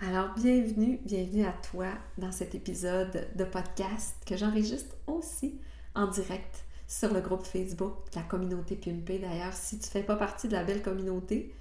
Alors, 0.00 0.28
bienvenue, 0.36 1.00
bienvenue 1.04 1.44
à 1.44 1.50
toi 1.50 1.88
dans 2.18 2.30
cet 2.30 2.54
épisode 2.54 3.26
de 3.34 3.42
podcast 3.42 4.14
que 4.24 4.36
j'enregistre 4.36 4.94
aussi 5.08 5.58
en 5.96 6.06
direct 6.06 6.64
sur 6.86 7.12
le 7.12 7.20
groupe 7.20 7.44
Facebook, 7.44 7.94
la 8.14 8.22
communauté 8.22 8.76
Pimpé. 8.76 9.18
D'ailleurs, 9.18 9.54
si 9.54 9.76
tu 9.80 9.86
ne 9.86 9.90
fais 9.90 10.04
pas 10.04 10.14
partie 10.14 10.46
de 10.46 10.52
la 10.52 10.62
belle 10.62 10.82
communauté, 10.82 11.52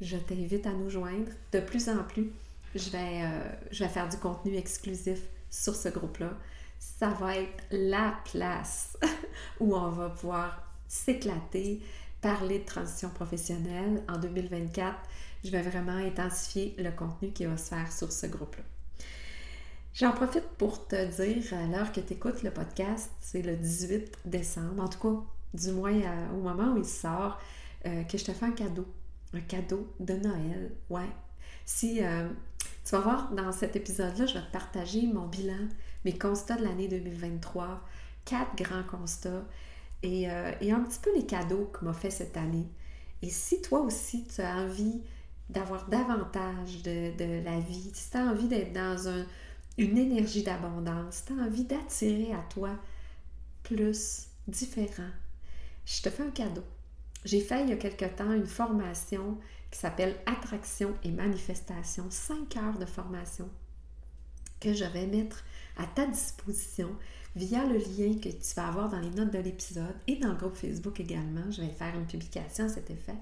je 0.00 0.16
t'invite 0.16 0.66
à 0.66 0.72
nous 0.72 0.90
joindre. 0.90 1.30
De 1.52 1.60
plus 1.60 1.88
en 1.88 2.02
plus, 2.02 2.32
je 2.74 2.90
vais, 2.90 3.22
euh, 3.22 3.48
je 3.70 3.84
vais 3.84 3.90
faire 3.90 4.08
du 4.08 4.16
contenu 4.16 4.56
exclusif 4.56 5.20
sur 5.48 5.76
ce 5.76 5.88
groupe-là. 5.88 6.32
Ça 6.80 7.10
va 7.10 7.36
être 7.36 7.62
la 7.70 8.18
place 8.24 8.98
où 9.60 9.76
on 9.76 9.90
va 9.90 10.10
pouvoir 10.10 10.68
s'éclater, 10.88 11.80
parler 12.20 12.58
de 12.58 12.64
transition 12.64 13.10
professionnelle 13.10 14.02
en 14.08 14.18
2024 14.18 14.96
je 15.44 15.50
vais 15.50 15.62
vraiment 15.62 15.96
intensifier 15.96 16.74
le 16.78 16.90
contenu 16.90 17.32
qui 17.32 17.44
va 17.44 17.56
se 17.56 17.68
faire 17.68 17.92
sur 17.92 18.10
ce 18.12 18.26
groupe-là. 18.26 18.64
J'en 19.94 20.12
profite 20.12 20.46
pour 20.58 20.86
te 20.86 21.22
dire, 21.22 21.54
à 21.54 21.66
l'heure 21.66 21.92
que 21.92 22.00
tu 22.00 22.12
écoutes 22.12 22.42
le 22.42 22.50
podcast, 22.50 23.10
c'est 23.20 23.42
le 23.42 23.56
18 23.56 24.18
décembre, 24.26 24.82
en 24.82 24.88
tout 24.88 25.00
cas, 25.00 25.24
du 25.54 25.72
moins 25.72 26.00
au 26.32 26.40
moment 26.40 26.74
où 26.74 26.78
il 26.78 26.84
sort, 26.84 27.40
euh, 27.86 28.04
que 28.04 28.18
je 28.18 28.24
te 28.24 28.32
fais 28.32 28.46
un 28.46 28.52
cadeau. 28.52 28.86
Un 29.34 29.40
cadeau 29.40 29.92
de 30.00 30.14
Noël. 30.14 30.72
Ouais. 30.88 31.08
Si 31.64 32.02
euh, 32.02 32.28
tu 32.84 32.92
vas 32.92 33.00
voir 33.00 33.32
dans 33.32 33.52
cet 33.52 33.76
épisode-là, 33.76 34.26
je 34.26 34.34
vais 34.34 34.46
te 34.46 34.52
partager 34.52 35.06
mon 35.06 35.26
bilan, 35.26 35.68
mes 36.04 36.16
constats 36.16 36.56
de 36.56 36.64
l'année 36.64 36.88
2023, 36.88 37.82
quatre 38.24 38.56
grands 38.56 38.84
constats 38.84 39.44
et, 40.02 40.30
euh, 40.30 40.52
et 40.60 40.72
un 40.72 40.80
petit 40.80 40.98
peu 41.00 41.14
les 41.14 41.26
cadeaux 41.26 41.70
que 41.72 41.84
m'a 41.84 41.92
fait 41.92 42.10
cette 42.10 42.36
année. 42.36 42.68
Et 43.22 43.30
si 43.30 43.60
toi 43.62 43.80
aussi 43.80 44.26
tu 44.26 44.40
as 44.40 44.56
envie 44.56 45.02
d'avoir 45.48 45.88
davantage 45.88 46.82
de, 46.82 47.44
la 47.44 47.58
vie, 47.60 47.90
si 47.94 48.10
tu 48.10 48.16
as 48.16 48.26
envie 48.26 48.48
d'être 48.48 48.72
dans 48.72 49.24
une 49.78 49.96
énergie 49.96 50.42
d'abondance, 50.42 51.16
si 51.16 51.24
tu 51.26 51.40
as 51.40 51.44
envie 51.44 51.64
d'attirer 51.64 52.32
à 52.32 52.44
toi 52.50 52.70
plus, 53.62 54.26
différent, 54.46 55.10
je 55.84 56.02
te 56.02 56.10
fais 56.10 56.22
un 56.22 56.30
cadeau. 56.30 56.64
J'ai 57.24 57.40
fait 57.40 57.62
il 57.62 57.70
y 57.70 57.72
a 57.72 57.76
quelque 57.76 58.04
temps 58.04 58.32
une 58.32 58.46
formation 58.46 59.38
qui 59.70 59.78
s'appelle 59.78 60.16
Attraction 60.26 60.94
et 61.02 61.10
Manifestation, 61.10 62.06
5 62.08 62.56
heures 62.56 62.78
de 62.78 62.86
formation 62.86 63.48
que 64.60 64.72
je 64.72 64.84
vais 64.84 65.06
mettre 65.06 65.44
à 65.76 65.86
ta 65.86 66.06
disposition 66.06 66.90
via 67.36 67.64
le 67.64 67.76
lien 67.76 68.18
que 68.18 68.28
tu 68.28 68.54
vas 68.56 68.68
avoir 68.68 68.88
dans 68.88 68.98
les 68.98 69.10
notes 69.10 69.32
de 69.32 69.38
l'épisode 69.38 69.94
et 70.06 70.16
dans 70.16 70.30
le 70.30 70.34
groupe 70.34 70.56
Facebook 70.56 70.98
également. 71.00 71.50
Je 71.50 71.62
vais 71.62 71.68
faire 71.68 71.94
une 71.94 72.06
publication 72.06 72.64
à 72.64 72.68
cet 72.68 72.90
effet. 72.90 73.14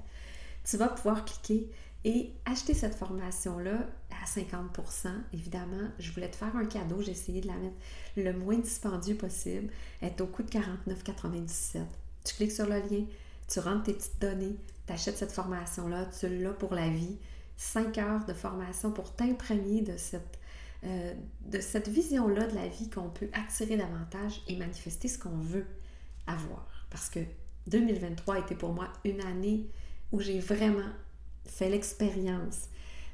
Tu 0.68 0.76
vas 0.76 0.88
pouvoir 0.88 1.24
cliquer 1.24 1.70
et 2.04 2.32
acheter 2.44 2.74
cette 2.74 2.94
formation-là 2.94 3.86
à 4.10 4.26
50% 4.26 5.08
évidemment, 5.32 5.88
je 5.98 6.10
voulais 6.12 6.30
te 6.30 6.36
faire 6.36 6.54
un 6.56 6.66
cadeau, 6.66 7.00
j'ai 7.02 7.12
essayé 7.12 7.40
de 7.40 7.46
la 7.46 7.54
mettre 7.54 7.76
le 8.16 8.32
moins 8.32 8.58
dispendieux 8.58 9.16
possible, 9.16 9.72
elle 10.00 10.08
est 10.08 10.20
au 10.20 10.26
coût 10.26 10.42
de 10.42 10.50
49,97. 10.50 11.82
Tu 12.24 12.34
cliques 12.34 12.52
sur 12.52 12.66
le 12.66 12.78
lien, 12.80 13.04
tu 13.48 13.60
rentres 13.60 13.84
tes 13.84 13.94
petites 13.94 14.20
données, 14.20 14.56
tu 14.86 14.92
achètes 14.92 15.16
cette 15.18 15.32
formation-là, 15.32 16.06
tu 16.18 16.28
l'as 16.38 16.52
pour 16.52 16.74
la 16.74 16.88
vie. 16.88 17.16
5 17.58 17.96
heures 17.98 18.26
de 18.26 18.34
formation 18.34 18.90
pour 18.90 19.14
t'imprégner 19.14 19.80
de 19.80 19.96
cette, 19.96 20.38
euh, 20.84 21.14
de 21.46 21.60
cette 21.60 21.88
vision-là 21.88 22.46
de 22.46 22.54
la 22.54 22.68
vie 22.68 22.90
qu'on 22.90 23.08
peut 23.08 23.30
attirer 23.32 23.76
davantage 23.76 24.42
et 24.46 24.56
manifester 24.56 25.08
ce 25.08 25.18
qu'on 25.18 25.38
veut 25.38 25.66
avoir. 26.26 26.86
Parce 26.90 27.08
que 27.08 27.20
2023 27.68 28.40
était 28.40 28.54
pour 28.54 28.74
moi 28.74 28.88
une 29.04 29.20
année 29.22 29.70
où 30.12 30.20
j'ai 30.20 30.40
vraiment 30.40 30.90
fait 31.46 31.68
l'expérience 31.68 32.68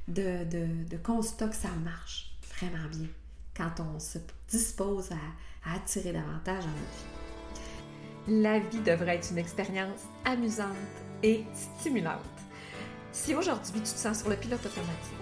de, 0.08 0.44
de, 0.44 0.96
constat 0.96 1.48
que 1.48 1.56
ça 1.56 1.68
marche 1.84 2.34
vraiment 2.56 2.88
bien 2.90 3.08
quand 3.56 3.80
on 3.80 3.98
se 3.98 4.18
dispose 4.48 5.10
à, 5.12 5.74
attirer 5.74 6.12
davantage 6.12 6.64
en 6.64 6.68
notre 6.68 6.80
vie. 6.80 8.42
La 8.42 8.58
vie 8.58 8.80
devrait 8.80 9.16
être 9.16 9.30
une 9.30 9.38
expérience 9.38 10.00
amusante 10.24 10.76
et 11.22 11.44
stimulante. 11.54 12.20
Si 13.12 13.34
aujourd'hui 13.34 13.74
tu 13.74 13.82
te 13.82 13.98
sens 13.98 14.20
sur 14.20 14.28
le 14.28 14.36
pilote 14.36 14.64
automatique, 14.64 15.21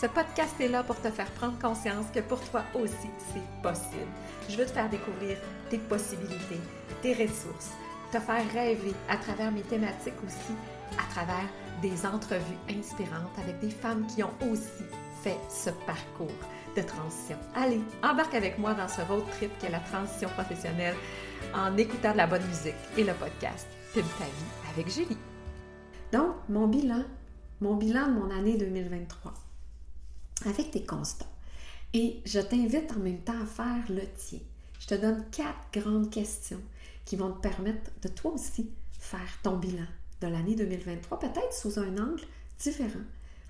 Ce 0.00 0.06
podcast 0.06 0.54
est 0.60 0.68
là 0.68 0.84
pour 0.84 1.00
te 1.00 1.10
faire 1.10 1.28
prendre 1.32 1.58
conscience 1.58 2.06
que 2.14 2.20
pour 2.20 2.38
toi 2.50 2.62
aussi, 2.72 3.10
c'est 3.32 3.62
possible. 3.62 4.06
Je 4.48 4.56
veux 4.56 4.64
te 4.64 4.70
faire 4.70 4.88
découvrir 4.88 5.36
tes 5.70 5.78
possibilités, 5.78 6.60
tes 7.02 7.14
ressources, 7.14 7.72
te 8.12 8.20
faire 8.20 8.48
rêver 8.52 8.94
à 9.08 9.16
travers 9.16 9.50
mes 9.50 9.62
thématiques 9.62 10.22
aussi, 10.24 10.54
à 10.96 11.12
travers 11.12 11.48
des 11.82 12.06
entrevues 12.06 12.60
inspirantes 12.70 13.36
avec 13.42 13.58
des 13.58 13.70
femmes 13.70 14.06
qui 14.06 14.22
ont 14.22 14.30
aussi 14.52 14.84
fait 15.24 15.36
ce 15.50 15.70
parcours 15.84 16.28
de 16.76 16.82
transition. 16.82 17.36
Allez, 17.56 17.80
embarque 18.04 18.36
avec 18.36 18.56
moi 18.56 18.74
dans 18.74 18.86
ce 18.86 19.00
road 19.00 19.24
trip 19.32 19.50
qu'est 19.58 19.68
la 19.68 19.80
transition 19.80 20.28
professionnelle 20.28 20.94
en 21.52 21.76
écoutant 21.76 22.12
de 22.12 22.18
la 22.18 22.28
bonne 22.28 22.46
musique 22.46 22.76
et 22.96 23.02
le 23.02 23.14
podcast 23.14 23.66
Pim 23.92 24.02
ta 24.16 24.26
vie 24.26 24.72
avec 24.72 24.88
Julie. 24.88 25.18
Donc, 26.12 26.36
mon 26.48 26.68
bilan, 26.68 27.02
mon 27.60 27.74
bilan 27.74 28.06
de 28.06 28.12
mon 28.12 28.30
année 28.30 28.56
2023, 28.56 29.34
avec 30.46 30.70
tes 30.70 30.84
constats. 30.84 31.26
Et 31.94 32.20
je 32.24 32.40
t'invite 32.40 32.92
en 32.92 33.00
même 33.00 33.20
temps 33.20 33.40
à 33.40 33.46
faire 33.46 33.84
le 33.88 34.02
tien. 34.16 34.40
Je 34.80 34.86
te 34.86 34.94
donne 34.94 35.24
quatre 35.30 35.72
grandes 35.72 36.10
questions 36.10 36.60
qui 37.04 37.16
vont 37.16 37.32
te 37.32 37.40
permettre 37.40 37.90
de 38.02 38.08
toi 38.08 38.32
aussi 38.32 38.70
faire 38.98 39.38
ton 39.42 39.56
bilan 39.56 39.86
de 40.20 40.26
l'année 40.26 40.54
2023, 40.54 41.18
peut-être 41.18 41.52
sous 41.52 41.78
un 41.78 41.96
angle 41.96 42.24
différent. 42.58 43.00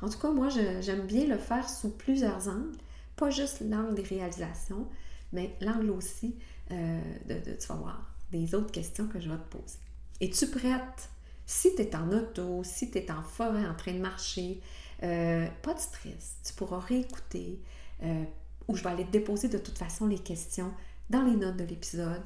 En 0.01 0.09
tout 0.09 0.19
cas, 0.19 0.31
moi, 0.31 0.49
j'aime 0.49 1.07
bien 1.07 1.27
le 1.27 1.39
faire 1.39 1.69
sous 1.69 1.91
plusieurs 1.91 2.49
angles, 2.49 2.77
pas 3.17 3.31
juste 3.31 3.61
l'angle 3.61 3.95
des 3.95 4.03
réalisations, 4.03 4.87
mais 5.33 5.57
l'angle 5.61 5.91
aussi 5.91 6.37
euh, 6.71 7.01
de, 7.27 7.53
tu 7.53 7.67
vas 7.69 7.75
voir, 7.75 8.15
des 8.31 8.55
autres 8.55 8.71
questions 8.71 9.09
que 9.09 9.19
je 9.19 9.29
vais 9.29 9.37
te 9.37 9.57
poser. 9.57 9.79
Es-tu 10.21 10.49
prête? 10.49 11.11
Si 11.47 11.75
tu 11.75 11.83
es 11.83 11.97
en 11.97 12.13
auto, 12.13 12.63
si 12.63 12.91
tu 12.91 12.99
es 12.99 13.11
en 13.11 13.23
forêt 13.23 13.67
en 13.67 13.75
train 13.75 13.95
de 13.95 14.01
marcher, 14.01 14.61
euh, 15.03 15.47
pas 15.63 15.75
de 15.75 15.79
stress. 15.79 16.37
Tu 16.45 16.53
pourras 16.55 16.81
réécouter 16.81 17.61
euh, 18.03 18.25
ou 18.67 18.77
je 18.77 18.83
vais 18.83 18.91
aller 18.91 19.05
te 19.05 19.11
déposer 19.11 19.49
de 19.49 19.59
toute 19.59 19.79
façon 19.79 20.07
les 20.07 20.19
questions 20.19 20.73
dans 21.11 21.23
les 21.23 21.37
notes 21.37 21.57
de 21.57 21.65
l'épisode. 21.65 22.23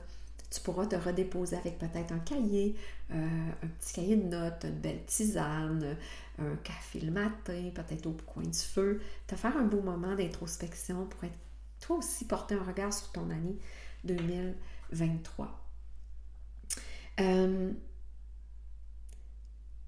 Tu 0.51 0.61
pourras 0.61 0.87
te 0.87 0.97
redéposer 0.97 1.57
avec 1.57 1.79
peut-être 1.79 2.13
un 2.13 2.19
cahier, 2.19 2.77
euh, 3.11 3.51
un 3.63 3.67
petit 3.67 3.95
cahier 3.95 4.17
de 4.17 4.29
notes, 4.29 4.65
une 4.65 4.81
belle 4.81 5.05
tisane, 5.07 5.97
un 6.39 6.57
café 6.57 7.01
le 7.01 7.11
matin, 7.11 7.71
peut-être 7.75 8.07
au 8.07 8.17
coin 8.27 8.43
du 8.43 8.59
feu. 8.59 9.01
Te 9.27 9.35
faire 9.35 9.57
un 9.57 9.65
beau 9.65 9.81
moment 9.81 10.15
d'introspection 10.15 11.07
pour 11.07 11.25
être 11.25 11.39
toi 11.81 11.97
aussi 11.97 12.27
porter 12.27 12.55
un 12.55 12.63
regard 12.63 12.93
sur 12.93 13.11
ton 13.13 13.31
année 13.31 13.57
2023. 14.05 15.59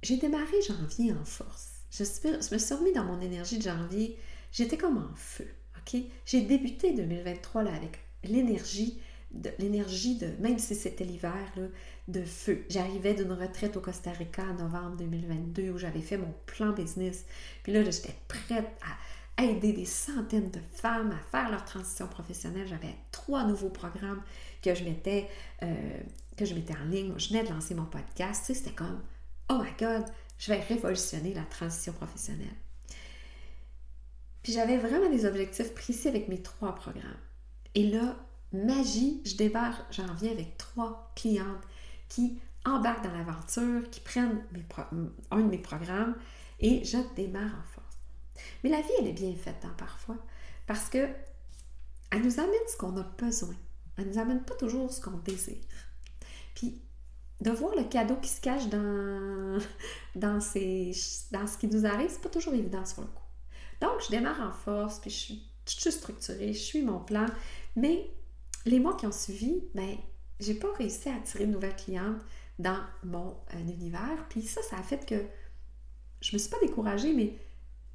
J'ai 0.02 0.18
démarré 0.18 0.60
janvier 0.60 1.14
en 1.14 1.24
force. 1.24 1.73
Je, 1.96 2.54
me 2.54 2.58
suis 2.58 2.74
remis 2.74 2.92
dans 2.92 3.04
mon 3.04 3.20
énergie 3.20 3.58
de 3.58 3.62
janvier. 3.62 4.18
J'étais 4.50 4.76
comme 4.76 4.98
en 4.98 5.14
feu. 5.14 5.48
J'ai 6.24 6.40
débuté 6.40 6.92
2023 6.94 7.62
là, 7.62 7.74
avec 7.74 7.98
l'énergie 8.24 9.00
l'énergie 9.58 10.16
de 10.16 10.28
même 10.40 10.58
si 10.58 10.74
c'était 10.74 11.04
l'hiver 11.04 11.34
de 12.08 12.22
feu. 12.22 12.64
J'arrivais 12.68 13.14
d'une 13.14 13.32
retraite 13.32 13.76
au 13.76 13.80
Costa 13.80 14.12
Rica 14.12 14.44
en 14.44 14.54
novembre 14.54 14.96
2022 14.96 15.70
où 15.70 15.78
j'avais 15.78 16.00
fait 16.00 16.16
mon 16.16 16.32
plan 16.46 16.70
business. 16.70 17.24
Puis 17.62 17.72
là, 17.72 17.82
j'étais 17.82 18.14
prête 18.28 18.70
à 19.36 19.42
aider 19.42 19.72
des 19.72 19.84
centaines 19.84 20.50
de 20.50 20.60
femmes 20.74 21.10
à 21.10 21.18
faire 21.30 21.50
leur 21.50 21.64
transition 21.64 22.06
professionnelle. 22.06 22.68
J'avais 22.68 22.94
trois 23.10 23.44
nouveaux 23.44 23.70
programmes 23.70 24.22
que 24.62 24.74
je 24.74 24.84
mettais 24.84 25.28
euh, 25.62 25.98
que 26.36 26.44
je 26.44 26.54
mettais 26.54 26.74
en 26.76 26.84
ligne. 26.84 27.12
Je 27.16 27.28
venais 27.30 27.44
de 27.44 27.50
lancer 27.50 27.74
mon 27.74 27.86
podcast. 27.86 28.44
c'était 28.46 28.70
comme 28.70 29.00
oh 29.50 29.58
my 29.62 29.70
god, 29.78 30.04
je 30.44 30.52
vais 30.52 30.60
révolutionner 30.60 31.32
la 31.32 31.44
transition 31.44 31.92
professionnelle. 31.92 32.54
Puis 34.42 34.52
j'avais 34.52 34.76
vraiment 34.76 35.08
des 35.08 35.24
objectifs 35.24 35.72
précis 35.74 36.08
avec 36.08 36.28
mes 36.28 36.42
trois 36.42 36.74
programmes. 36.74 37.16
Et 37.74 37.88
là, 37.88 38.16
magie, 38.52 39.22
je 39.24 39.36
débarque, 39.36 39.90
j'en 39.90 40.12
viens 40.14 40.32
avec 40.32 40.58
trois 40.58 41.12
clientes 41.16 41.64
qui 42.08 42.38
embarquent 42.66 43.04
dans 43.04 43.16
l'aventure, 43.16 43.88
qui 43.90 44.00
prennent 44.00 44.44
un 45.30 45.40
de 45.40 45.50
mes 45.50 45.58
programmes 45.58 46.14
et 46.60 46.84
je 46.84 46.98
démarre 47.16 47.54
en 47.54 47.72
force. 47.72 47.98
Mais 48.62 48.70
la 48.70 48.80
vie, 48.80 48.92
elle 49.00 49.06
est 49.06 49.12
bien 49.12 49.34
faite 49.34 49.64
hein, 49.64 49.74
parfois 49.78 50.18
parce 50.66 50.88
que 50.90 51.08
elle 52.10 52.22
nous 52.22 52.38
amène 52.38 52.68
ce 52.68 52.76
qu'on 52.76 52.96
a 52.98 53.02
besoin 53.02 53.56
elle 53.96 54.08
nous 54.08 54.18
amène 54.18 54.42
pas 54.42 54.54
toujours 54.54 54.92
ce 54.92 55.00
qu'on 55.00 55.18
désire. 55.18 55.56
Puis, 56.54 56.80
de 57.40 57.50
voir 57.50 57.74
le 57.76 57.84
cadeau 57.84 58.16
qui 58.16 58.28
se 58.28 58.40
cache 58.40 58.68
dans, 58.68 59.58
dans, 60.14 60.40
ces, 60.40 60.92
dans 61.30 61.46
ce 61.46 61.58
qui 61.58 61.66
nous 61.66 61.86
arrive, 61.86 62.10
c'est 62.10 62.22
pas 62.22 62.28
toujours 62.28 62.54
évident 62.54 62.84
sur 62.84 63.02
le 63.02 63.08
coup. 63.08 63.22
Donc, 63.80 64.02
je 64.04 64.10
démarre 64.10 64.40
en 64.40 64.52
force, 64.52 64.98
puis 65.00 65.10
je 65.10 65.16
suis, 65.16 65.50
je 65.66 65.80
suis 65.80 65.92
structurée, 65.92 66.52
je 66.52 66.58
suis 66.58 66.82
mon 66.82 67.00
plan, 67.00 67.26
mais 67.76 68.10
les 68.66 68.80
mois 68.80 68.96
qui 68.96 69.06
ont 69.06 69.12
suivi, 69.12 69.62
ben, 69.74 69.96
j'ai 70.40 70.54
pas 70.54 70.72
réussi 70.78 71.08
à 71.08 71.16
attirer 71.16 71.46
de 71.46 71.52
nouvelles 71.52 71.76
clientes 71.76 72.22
dans 72.58 72.78
mon 73.02 73.36
euh, 73.54 73.58
univers. 73.60 74.26
Puis 74.28 74.42
ça, 74.42 74.62
ça 74.62 74.76
a 74.76 74.82
fait 74.82 75.04
que 75.06 75.24
je 76.20 76.34
me 76.34 76.38
suis 76.38 76.50
pas 76.50 76.60
découragée, 76.60 77.12
mais 77.12 77.38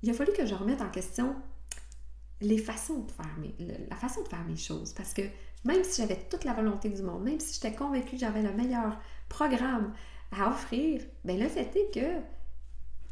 il 0.01 0.09
a 0.09 0.13
fallu 0.13 0.31
que 0.33 0.45
je 0.45 0.55
remette 0.55 0.81
en 0.81 0.89
question 0.89 1.35
les 2.41 2.57
façons 2.57 2.99
de 2.99 3.11
faire 3.11 3.35
mes, 3.39 3.55
la 3.89 3.95
façon 3.95 4.23
de 4.23 4.27
faire 4.27 4.43
mes 4.45 4.55
choses. 4.55 4.93
Parce 4.93 5.13
que 5.13 5.23
même 5.65 5.83
si 5.83 6.01
j'avais 6.01 6.19
toute 6.29 6.45
la 6.45 6.53
volonté 6.53 6.89
du 6.89 7.01
monde, 7.01 7.23
même 7.23 7.39
si 7.39 7.55
j'étais 7.55 7.75
convaincue 7.75 8.11
que 8.11 8.17
j'avais 8.17 8.41
le 8.41 8.53
meilleur 8.53 8.97
programme 9.29 9.93
à 10.31 10.49
offrir, 10.49 11.01
bien 11.23 11.47
fait 11.47 11.75
est 11.75 11.93
que 11.93 12.21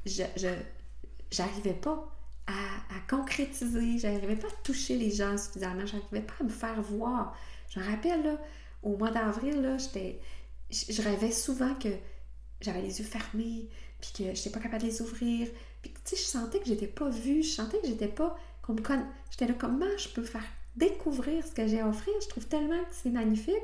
je, 0.05 0.23
je 1.31 1.71
pas 1.73 2.13
à, 2.47 2.51
à 2.53 2.99
concrétiser, 3.09 3.97
j'arrivais 3.97 4.35
pas 4.35 4.47
à 4.47 4.61
toucher 4.63 4.97
les 4.97 5.11
gens 5.11 5.37
suffisamment, 5.37 5.85
j'arrivais 5.85 6.21
pas 6.21 6.33
à 6.39 6.43
me 6.43 6.49
faire 6.49 6.81
voir. 6.81 7.37
Je 7.69 7.79
me 7.79 7.85
rappelle, 7.85 8.23
là, 8.23 8.37
au 8.83 8.95
mois 8.95 9.11
d'avril, 9.11 9.75
j'étais, 9.79 10.21
je 10.69 11.01
rêvais 11.01 11.31
souvent 11.31 11.73
que 11.75 11.89
j'avais 12.61 12.81
les 12.81 12.99
yeux 12.99 13.05
fermés, 13.05 13.69
puis 13.99 14.11
que 14.13 14.23
je 14.23 14.29
n'étais 14.29 14.49
pas 14.49 14.59
capable 14.59 14.83
de 14.83 14.87
les 14.87 15.01
ouvrir. 15.01 15.47
Puis, 15.81 15.91
tu 15.91 15.99
sais, 16.03 16.15
je 16.15 16.21
sentais 16.21 16.59
que 16.59 16.65
j'étais 16.65 16.87
pas 16.87 17.09
vue, 17.09 17.43
je 17.43 17.49
sentais 17.49 17.79
que 17.79 17.87
j'étais 17.87 18.07
pas... 18.07 18.37
Qu'on 18.61 18.73
me 18.73 18.81
J'étais 19.31 19.47
là, 19.47 19.53
comment 19.57 19.85
je 19.97 20.09
peux 20.09 20.23
faire 20.23 20.43
découvrir 20.75 21.45
ce 21.45 21.51
que 21.51 21.67
j'ai 21.67 21.79
à 21.79 21.87
offrir? 21.87 22.13
Je 22.21 22.27
trouve 22.27 22.45
tellement 22.47 22.83
que 22.83 22.91
c'est 22.91 23.09
magnifique, 23.09 23.55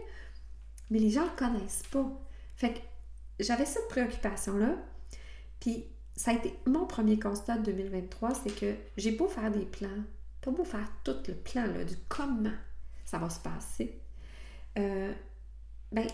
mais 0.89 0.99
les 0.99 1.09
gens 1.09 1.25
le 1.25 1.37
connaissent 1.37 1.83
pas. 1.91 2.09
Fait 2.55 2.73
que 2.73 2.79
j'avais 3.39 3.65
cette 3.65 3.87
préoccupation-là, 3.87 4.75
puis 5.59 5.85
ça 6.15 6.31
a 6.31 6.33
été 6.35 6.57
mon 6.65 6.85
premier 6.85 7.19
constat 7.19 7.57
de 7.57 7.71
2023, 7.71 8.35
c'est 8.35 8.55
que 8.55 8.75
j'ai 8.97 9.11
beau 9.11 9.27
faire 9.27 9.51
des 9.51 9.65
plans, 9.65 10.03
pas 10.41 10.51
beau 10.51 10.63
faire 10.63 10.87
tout 11.03 11.15
le 11.27 11.33
plan 11.33 11.65
là, 11.65 11.83
du 11.83 11.95
comment 12.07 12.53
ça 13.05 13.17
va 13.17 13.29
se 13.29 13.39
passer, 13.39 13.99
euh, 14.77 15.13
ben, 15.91 16.07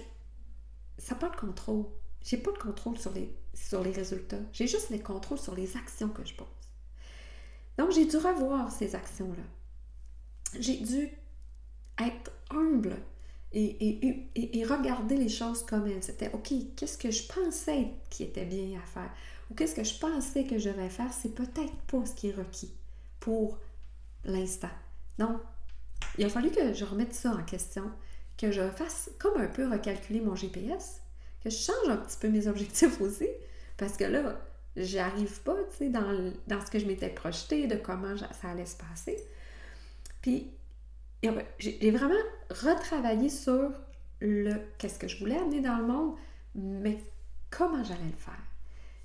ça 0.97 1.15
n'a 1.15 1.19
pas 1.19 1.29
de 1.29 1.35
contrôle. 1.35 1.85
J'ai 2.21 2.37
pas 2.37 2.51
de 2.51 2.57
contrôle 2.57 2.97
sur 2.97 3.13
les, 3.13 3.33
sur 3.53 3.81
les 3.81 3.91
résultats. 3.91 4.39
J'ai 4.51 4.67
juste 4.67 4.89
le 4.89 4.99
contrôle 4.99 5.39
sur 5.39 5.55
les 5.55 5.77
actions 5.77 6.09
que 6.09 6.25
je 6.25 6.35
pose. 6.35 6.47
Donc, 7.77 7.91
j'ai 7.91 8.05
dû 8.05 8.17
revoir 8.17 8.71
ces 8.71 8.95
actions-là. 8.95 9.43
J'ai 10.59 10.77
dû 10.77 11.09
être 11.97 12.31
humble 12.49 12.97
et, 13.53 14.65
regarder 14.65 15.15
les 15.15 15.29
choses 15.29 15.65
comme 15.65 15.87
elles 15.87 16.09
étaient. 16.09 16.31
OK, 16.33 16.53
qu'est-ce 16.75 16.97
que 16.97 17.11
je 17.11 17.23
pensais 17.27 17.87
qui 18.09 18.23
était 18.23 18.45
bien 18.45 18.79
à 18.79 18.85
faire? 18.85 19.11
Ou 19.49 19.55
qu'est-ce 19.55 19.75
que 19.75 19.83
je 19.83 19.97
pensais 19.97 20.43
que 20.43 20.59
je 20.59 20.69
devais 20.69 20.89
faire? 20.89 21.11
C'est 21.11 21.33
peut-être 21.33 21.75
pas 21.87 22.05
ce 22.05 22.13
qui 22.13 22.29
est 22.29 22.35
requis 22.35 22.71
pour 23.19 23.57
l'instant. 24.23 24.69
Donc, 25.17 25.39
il 26.17 26.25
a 26.25 26.29
fallu 26.29 26.51
que 26.51 26.73
je 26.73 26.85
remette 26.85 27.13
ça 27.13 27.31
en 27.31 27.43
question, 27.43 27.91
que 28.37 28.51
je 28.51 28.69
fasse 28.69 29.09
comme 29.19 29.39
un 29.41 29.47
peu 29.47 29.69
recalculer 29.69 30.21
mon 30.21 30.35
GPS, 30.35 31.01
que 31.43 31.49
je 31.49 31.57
change 31.57 31.89
un 31.89 31.97
petit 31.97 32.17
peu 32.17 32.29
mes 32.29 32.47
objectifs 32.47 33.01
aussi, 33.01 33.27
parce 33.77 33.97
que 33.97 34.03
là, 34.03 34.39
j'arrive 34.75 35.41
pas, 35.41 35.55
tu 35.71 35.77
sais, 35.77 35.89
dans, 35.89 36.31
dans, 36.47 36.63
ce 36.63 36.69
que 36.69 36.79
je 36.79 36.85
m'étais 36.85 37.09
projeté, 37.09 37.67
de 37.67 37.75
comment 37.75 38.15
ça 38.17 38.49
allait 38.49 38.65
se 38.65 38.77
passer. 38.77 39.17
Puis, 40.21 40.51
j'ai 41.59 41.91
vraiment 41.91 42.13
retravaillé 42.49 43.29
sur 43.29 43.71
le 44.21 44.53
qu'est-ce 44.77 44.99
que 44.99 45.07
je 45.07 45.17
voulais 45.19 45.37
amener 45.37 45.61
dans 45.61 45.77
le 45.77 45.85
monde, 45.85 46.15
mais 46.55 46.97
comment 47.49 47.83
j'allais 47.83 47.99
le 48.05 48.17
faire. 48.17 48.43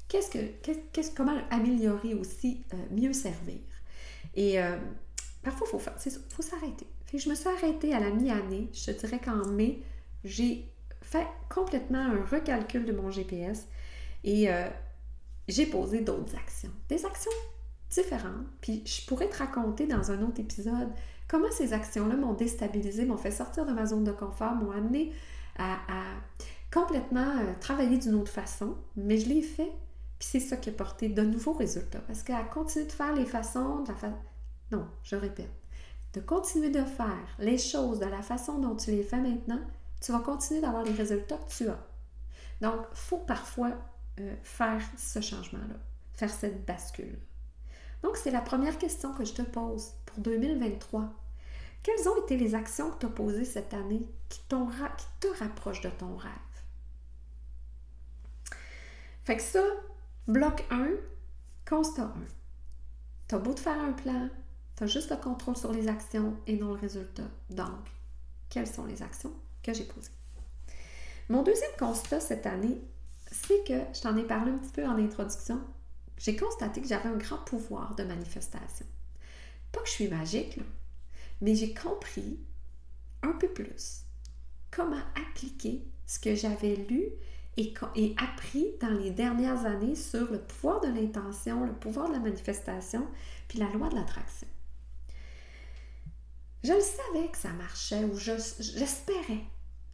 Qu'est-ce 0.08 0.30
que, 0.30 1.16
comment 1.16 1.36
améliorer 1.50 2.14
aussi, 2.14 2.64
euh, 2.72 2.76
mieux 2.90 3.12
servir. 3.12 3.58
Et 4.34 4.60
euh, 4.60 4.76
parfois, 5.42 5.66
il 5.66 5.80
faut, 5.80 6.20
faut 6.28 6.42
s'arrêter. 6.42 6.86
je 7.12 7.28
me 7.28 7.34
suis 7.34 7.48
arrêtée 7.48 7.94
à 7.94 8.00
la 8.00 8.10
mi-année. 8.10 8.68
Je 8.72 8.92
te 8.92 9.00
dirais 9.00 9.18
qu'en 9.18 9.46
mai, 9.48 9.82
j'ai 10.24 10.68
fait 11.00 11.26
complètement 11.48 11.98
un 11.98 12.24
recalcul 12.24 12.84
de 12.84 12.92
mon 12.92 13.10
GPS 13.10 13.66
et 14.24 14.50
euh, 14.50 14.68
j'ai 15.48 15.66
posé 15.66 16.00
d'autres 16.00 16.34
actions. 16.36 16.70
Des 16.88 17.04
actions 17.04 17.30
différentes. 17.90 18.46
Puis 18.60 18.82
je 18.86 19.06
pourrais 19.06 19.28
te 19.28 19.36
raconter 19.36 19.86
dans 19.86 20.10
un 20.10 20.22
autre 20.22 20.40
épisode 20.40 20.90
comment 21.28 21.50
ces 21.50 21.72
actions-là 21.72 22.16
m'ont 22.16 22.34
déstabilisé, 22.34 23.04
m'ont 23.04 23.16
fait 23.16 23.30
sortir 23.30 23.66
de 23.66 23.72
ma 23.72 23.86
zone 23.86 24.04
de 24.04 24.12
confort, 24.12 24.54
m'ont 24.54 24.72
amené 24.72 25.12
à, 25.58 25.78
complètement 26.72 27.38
euh, 27.38 27.52
travailler 27.60 27.98
d'une 27.98 28.14
autre 28.14 28.32
façon. 28.32 28.76
Mais 28.96 29.18
je 29.18 29.28
l'ai 29.28 29.42
fait. 29.42 29.72
Puis 30.18 30.28
c'est 30.30 30.40
ça 30.40 30.56
qui 30.56 30.70
a 30.70 30.72
porté 30.72 31.08
de 31.08 31.22
nouveaux 31.22 31.52
résultats. 31.52 32.00
Parce 32.00 32.22
qu'à 32.22 32.42
continuer 32.44 32.86
de 32.86 32.92
faire 32.92 33.14
les 33.14 33.26
façons, 33.26 33.80
de 33.82 33.88
la 33.88 34.12
non, 34.72 34.86
je 35.02 35.16
répète, 35.16 35.52
de 36.14 36.20
continuer 36.20 36.70
de 36.70 36.82
faire 36.82 37.36
les 37.38 37.58
choses 37.58 37.98
de 37.98 38.06
la 38.06 38.22
façon 38.22 38.58
dont 38.58 38.74
tu 38.74 38.90
les 38.90 39.02
fais 39.02 39.20
maintenant, 39.20 39.60
tu 40.00 40.12
vas 40.12 40.20
continuer 40.20 40.60
d'avoir 40.60 40.82
les 40.82 40.92
résultats 40.92 41.36
que 41.36 41.50
tu 41.50 41.68
as. 41.68 41.78
Donc, 42.60 42.80
il 42.92 42.96
faut 42.96 43.18
parfois 43.18 43.72
euh, 44.20 44.34
faire 44.42 44.80
ce 44.96 45.20
changement-là, 45.20 45.76
faire 46.14 46.30
cette 46.30 46.64
bascule. 46.64 47.18
Donc, 48.02 48.16
c'est 48.16 48.30
la 48.30 48.40
première 48.40 48.78
question 48.78 49.12
que 49.12 49.24
je 49.24 49.32
te 49.32 49.42
pose 49.42 49.92
pour 50.14 50.22
2023. 50.22 51.12
Quelles 51.82 52.08
ont 52.08 52.22
été 52.22 52.36
les 52.36 52.54
actions 52.54 52.90
que 52.90 53.00
tu 53.00 53.06
as 53.06 53.10
posées 53.10 53.44
cette 53.44 53.74
année 53.74 54.06
qui, 54.28 54.40
te 54.48 55.26
rapprochent 55.38 55.82
de 55.82 55.90
ton 55.90 56.16
rêve? 56.16 56.30
Fait 59.24 59.36
que 59.36 59.42
ça, 59.42 59.64
bloc 60.28 60.64
1, 60.70 60.90
constat 61.68 62.04
1. 62.04 62.12
Tu 63.28 63.34
as 63.34 63.38
beau 63.38 63.54
de 63.54 63.60
faire 63.60 63.78
un 63.78 63.92
plan, 63.92 64.28
tu 64.76 64.84
as 64.84 64.86
juste 64.86 65.10
le 65.10 65.16
contrôle 65.16 65.56
sur 65.56 65.72
les 65.72 65.88
actions 65.88 66.36
et 66.46 66.56
non 66.56 66.74
le 66.74 66.80
résultat. 66.80 67.28
Donc, 67.50 67.90
quelles 68.48 68.66
sont 68.66 68.86
les 68.86 69.02
actions? 69.02 69.32
que 69.64 69.72
j'ai 69.72 69.84
posé. 69.84 70.10
Mon 71.30 71.42
deuxième 71.42 71.72
constat 71.78 72.20
cette 72.20 72.44
année, 72.44 72.78
c'est 73.32 73.64
que, 73.64 73.80
je 73.94 74.02
t'en 74.02 74.16
ai 74.16 74.24
parlé 74.24 74.52
un 74.52 74.58
petit 74.58 74.72
peu 74.72 74.86
en 74.86 74.98
introduction, 74.98 75.58
j'ai 76.18 76.36
constaté 76.36 76.82
que 76.82 76.86
j'avais 76.86 77.08
un 77.08 77.16
grand 77.16 77.38
pouvoir 77.38 77.94
de 77.96 78.04
manifestation. 78.04 78.86
Pas 79.74 79.80
que 79.80 79.88
je 79.88 79.92
suis 79.92 80.08
magique, 80.08 80.58
mais 81.40 81.54
j'ai 81.56 81.74
compris 81.74 82.38
un 83.22 83.32
peu 83.32 83.48
plus 83.48 84.04
comment 84.70 85.02
appliquer 85.16 85.82
ce 86.06 86.18
que 86.18 86.34
j'avais 86.34 86.76
lu 86.76 87.08
et, 87.56 87.74
appris 88.16 88.74
dans 88.80 88.90
les 88.90 89.10
dernières 89.10 89.66
années 89.66 89.96
sur 89.96 90.30
le 90.30 90.38
pouvoir 90.38 90.80
de 90.80 90.88
l'intention, 90.88 91.64
le 91.64 91.72
pouvoir 91.72 92.08
de 92.08 92.14
la 92.14 92.20
manifestation, 92.20 93.06
puis 93.48 93.58
la 93.58 93.68
loi 93.70 93.88
de 93.88 93.96
l'attraction. 93.96 94.48
Je 96.62 96.72
le 96.72 96.80
savais 96.80 97.28
que 97.28 97.36
ça 97.36 97.50
marchait 97.50 98.04
ou 98.04 98.16
j'espérais 98.16 99.44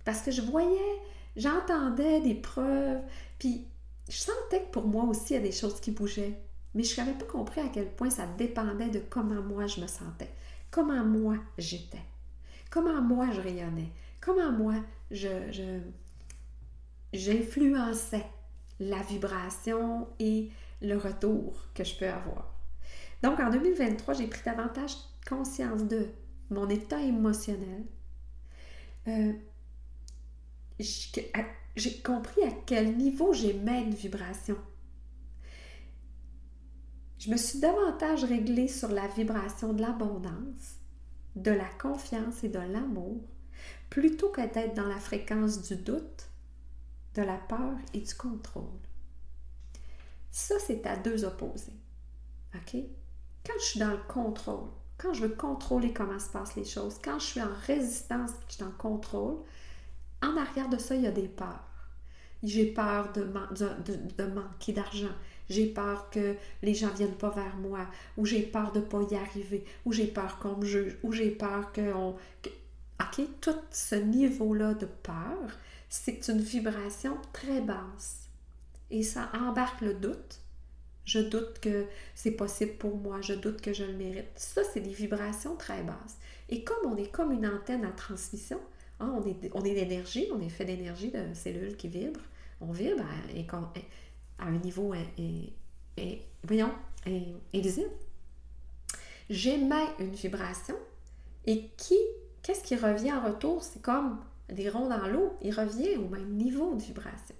parce 0.04 0.23
que 0.23 0.31
je 0.31 0.43
voyais, 0.43 1.00
j'entendais 1.37 2.21
des 2.21 2.35
preuves, 2.35 3.00
puis 3.38 3.66
je 4.09 4.16
sentais 4.16 4.62
que 4.64 4.71
pour 4.71 4.87
moi 4.87 5.04
aussi, 5.04 5.35
il 5.35 5.37
y 5.37 5.37
a 5.37 5.43
des 5.43 5.52
choses 5.52 5.81
qui 5.81 5.90
bougeaient. 5.90 6.38
Mais 6.75 6.85
je 6.85 7.00
n'avais 7.00 7.19
pas 7.19 7.25
compris 7.25 7.61
à 7.61 7.69
quel 7.69 7.91
point 7.91 8.11
ça 8.11 8.27
dépendait 8.39 8.89
de 8.89 9.00
comment 9.00 9.43
moi 9.43 9.67
je 9.67 9.81
me 9.81 9.87
sentais, 9.87 10.31
comment 10.71 11.05
moi 11.05 11.37
j'étais, 11.59 12.03
comment 12.71 13.00
moi 13.00 13.29
je 13.33 13.41
rayonnais, 13.41 13.91
comment 14.21 14.53
moi 14.53 14.75
je, 15.11 15.81
j'influençais 17.12 18.27
la 18.79 19.03
vibration 19.03 20.09
et 20.19 20.50
le 20.81 20.97
retour 20.97 21.67
que 21.75 21.85
je 21.85 21.97
peux 21.97 22.09
avoir. 22.09 22.55
Donc 23.23 23.41
en 23.41 23.50
2023, 23.50 24.15
j'ai 24.15 24.27
pris 24.27 24.43
davantage 24.45 24.93
conscience 25.29 25.85
de 25.85 26.09
mon 26.50 26.69
état 26.69 27.00
émotionnel, 27.00 27.85
euh, 29.09 29.33
j'ai 30.79 31.99
compris 32.03 32.43
à 32.43 32.50
quel 32.67 32.97
niveau 32.97 33.33
j'aimais 33.33 33.83
une 33.83 33.95
vibration. 33.95 34.57
Je 37.21 37.31
me 37.31 37.37
suis 37.37 37.59
davantage 37.59 38.25
réglée 38.25 38.67
sur 38.67 38.89
la 38.89 39.07
vibration 39.07 39.75
de 39.75 39.83
l'abondance, 39.83 40.79
de 41.37 41.50
la 41.50 41.69
confiance 41.79 42.43
et 42.45 42.49
de 42.49 42.59
l'amour, 42.59 43.21
plutôt 43.91 44.31
que 44.31 44.41
d'être 44.41 44.75
dans 44.75 44.87
la 44.87 44.99
fréquence 44.99 45.61
du 45.61 45.77
doute, 45.77 46.31
de 47.15 47.21
la 47.21 47.37
peur 47.37 47.77
et 47.93 48.00
du 48.00 48.15
contrôle. 48.15 48.81
Ça, 50.31 50.55
c'est 50.59 50.87
à 50.87 50.97
deux 50.97 51.27
opposés. 51.27 51.77
OK? 52.55 52.77
Quand 53.45 53.59
je 53.59 53.65
suis 53.65 53.81
dans 53.81 53.91
le 53.91 54.00
contrôle, 54.09 54.71
quand 54.97 55.12
je 55.12 55.27
veux 55.27 55.35
contrôler 55.35 55.93
comment 55.93 56.19
se 56.19 56.31
passent 56.31 56.57
les 56.57 56.65
choses, 56.65 56.99
quand 57.05 57.19
je 57.19 57.27
suis 57.27 57.43
en 57.43 57.53
résistance 57.67 58.31
et 58.31 58.47
que 58.47 58.49
je 58.49 58.55
suis 58.55 58.65
en 58.65 58.71
contrôle, 58.71 59.43
en 60.23 60.39
arrière 60.39 60.71
de 60.71 60.79
ça, 60.79 60.95
il 60.95 61.03
y 61.03 61.07
a 61.07 61.12
des 61.12 61.29
peurs. 61.29 61.69
J'ai 62.43 62.73
peur 62.73 63.12
de, 63.12 63.25
de, 63.25 64.25
manquer 64.25 64.73
d'argent. 64.73 65.12
J'ai 65.50 65.66
peur 65.66 66.09
que 66.11 66.37
les 66.62 66.75
gens 66.75 66.90
ne 66.92 66.97
viennent 66.97 67.11
pas 67.16 67.30
vers 67.30 67.57
moi. 67.57 67.87
Ou 68.16 68.25
j'ai 68.25 68.42
peur 68.42 68.73
de 68.73 68.80
pas 68.80 69.02
y 69.11 69.16
arriver. 69.16 69.64
Ou 69.85 69.92
j'ai 69.92 70.07
peur 70.07 70.38
qu'on 70.38 70.57
me 70.57 70.64
juge. 70.64 70.97
Ou 71.02 71.12
j'ai 71.12 71.30
peur 71.30 71.73
qu'on... 71.73 72.16
En 73.00 73.04
embarquer 73.11 73.28
tout 73.40 73.59
ce 73.71 73.95
niveau-là 73.95 74.75
de 74.75 74.87
peur, 74.87 75.59
c'est 75.88 76.28
une 76.28 76.40
vibration 76.40 77.16
très 77.33 77.61
basse. 77.61 78.28
Et 78.90 79.02
ça 79.02 79.30
embarque 79.35 79.80
le 79.80 79.95
doute. 79.95 80.40
Je 81.04 81.19
doute 81.19 81.59
que 81.61 81.87
c'est 82.14 82.33
possible 82.33 82.75
pour 82.75 82.97
moi, 82.97 83.21
je 83.21 83.33
doute 83.33 83.61
que 83.61 83.73
je 83.73 83.85
le 83.85 83.95
mérite. 83.95 84.30
Ça, 84.37 84.62
c'est 84.62 84.80
des 84.80 84.92
vibrations 84.92 85.57
très 85.57 85.83
basses. 85.83 86.19
Et 86.49 86.62
comme 86.62 86.92
on 86.92 86.97
est 86.97 87.11
comme 87.11 87.33
une 87.33 87.47
antenne 87.47 87.85
à 87.85 87.90
transmission, 87.90 88.61
hein, 89.00 89.12
on 89.16 89.26
est, 89.26 89.50
on 89.54 89.64
est 89.64 89.75
d'énergie, 89.75 90.28
on 90.33 90.40
est 90.40 90.49
fait 90.49 90.64
d'énergie 90.64 91.11
de 91.11 91.35
cellules 91.35 91.76
qui 91.76 91.88
vibrent, 91.88 92.21
on 92.61 92.71
vibre 92.71 93.04
à, 94.40 94.47
un 94.47 94.59
niveau 94.59 94.94
et, 94.94 96.23
voyons, 96.44 96.73
invisible. 97.54 97.90
J'émets 99.28 99.88
une 99.99 100.12
vibration 100.12 100.76
et 101.47 101.68
qui, 101.76 101.99
qu'est-ce 102.42 102.64
qui 102.64 102.76
revient 102.76 103.12
en 103.12 103.25
retour? 103.25 103.62
C'est 103.62 103.80
comme 103.80 104.20
des 104.49 104.68
ronds 104.68 104.88
dans 104.88 105.06
l'eau, 105.06 105.37
il 105.42 105.54
revient 105.54 105.97
au 105.97 106.09
même 106.09 106.30
niveau 106.30 106.75
de 106.75 106.82
vibration. 106.82 107.35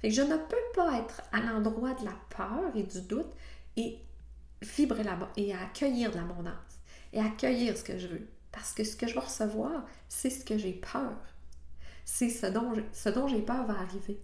Fait 0.00 0.08
que 0.08 0.14
je 0.14 0.22
ne 0.22 0.36
peux 0.36 0.56
pas 0.74 0.98
être 0.98 1.22
à 1.32 1.40
l'endroit 1.40 1.94
de 1.94 2.04
la 2.04 2.14
peur 2.28 2.72
et 2.74 2.82
du 2.82 3.00
doute 3.02 3.32
et 3.76 3.98
vibrer 4.60 5.04
là-bas 5.04 5.30
et 5.36 5.54
accueillir 5.54 6.10
de 6.10 6.16
l'abondance 6.16 6.54
et 7.12 7.20
accueillir 7.20 7.76
ce 7.76 7.84
que 7.84 7.98
je 7.98 8.08
veux. 8.08 8.28
Parce 8.50 8.72
que 8.72 8.84
ce 8.84 8.96
que 8.96 9.06
je 9.06 9.14
vais 9.14 9.20
recevoir, 9.20 9.86
c'est 10.08 10.30
ce 10.30 10.44
que 10.44 10.58
j'ai 10.58 10.72
peur. 10.72 11.16
C'est 12.04 12.28
ce 12.28 12.46
dont 12.46 13.28
j'ai 13.28 13.42
peur 13.42 13.64
va 13.66 13.78
arriver. 13.80 14.20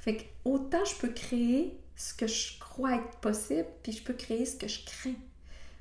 Fait 0.00 0.16
que 0.16 0.22
autant 0.44 0.84
je 0.84 0.96
peux 0.96 1.12
créer 1.12 1.78
ce 1.94 2.14
que 2.14 2.26
je 2.26 2.58
crois 2.58 2.96
être 2.96 3.18
possible, 3.18 3.66
puis 3.82 3.92
je 3.92 4.02
peux 4.02 4.14
créer 4.14 4.46
ce 4.46 4.56
que 4.56 4.66
je 4.66 4.84
crains. 4.84 5.14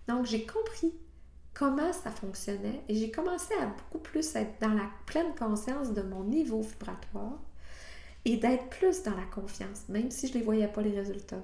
Donc 0.07 0.25
j'ai 0.25 0.45
compris 0.45 0.93
comment 1.53 1.93
ça 1.93 2.11
fonctionnait 2.11 2.81
et 2.89 2.95
j'ai 2.95 3.11
commencé 3.11 3.53
à 3.61 3.67
beaucoup 3.67 3.99
plus 3.99 4.35
être 4.35 4.59
dans 4.61 4.73
la 4.73 4.89
pleine 5.05 5.33
conscience 5.35 5.93
de 5.93 6.01
mon 6.01 6.25
niveau 6.25 6.61
vibratoire 6.61 7.39
et 8.25 8.35
d'être 8.35 8.67
plus 8.69 9.03
dans 9.03 9.15
la 9.15 9.25
confiance, 9.25 9.87
même 9.87 10.11
si 10.11 10.27
je 10.27 10.37
ne 10.37 10.43
voyais 10.43 10.67
pas 10.67 10.81
les 10.81 10.97
résultats, 10.97 11.43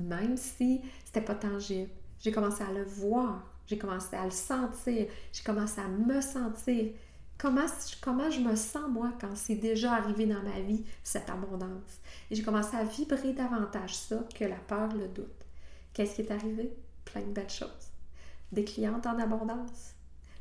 même 0.00 0.38
si 0.38 0.80
c'était 1.04 1.20
pas 1.20 1.34
tangible. 1.34 1.90
J'ai 2.20 2.32
commencé 2.32 2.62
à 2.62 2.72
le 2.72 2.84
voir, 2.84 3.44
j'ai 3.66 3.76
commencé 3.76 4.16
à 4.16 4.24
le 4.24 4.30
sentir, 4.30 5.06
j'ai 5.32 5.42
commencé 5.44 5.80
à 5.82 5.88
me 5.88 6.22
sentir 6.22 6.92
Comment, 7.38 7.66
comment 8.00 8.30
je 8.30 8.40
me 8.40 8.56
sens, 8.56 8.88
moi, 8.88 9.12
quand 9.20 9.34
c'est 9.34 9.56
déjà 9.56 9.92
arrivé 9.92 10.24
dans 10.24 10.42
ma 10.42 10.60
vie, 10.60 10.84
cette 11.04 11.28
abondance? 11.28 12.00
Et 12.30 12.34
j'ai 12.34 12.42
commencé 12.42 12.74
à 12.76 12.84
vibrer 12.84 13.34
davantage 13.34 13.94
ça 13.94 14.20
que 14.34 14.44
la 14.44 14.56
peur, 14.56 14.88
le 14.94 15.08
doute. 15.08 15.44
Qu'est-ce 15.92 16.14
qui 16.14 16.22
est 16.22 16.30
arrivé? 16.30 16.72
Plein 17.04 17.20
de 17.20 17.32
belles 17.32 17.50
choses. 17.50 17.90
Des 18.52 18.64
clientes 18.64 19.06
en 19.06 19.18
abondance. 19.18 19.94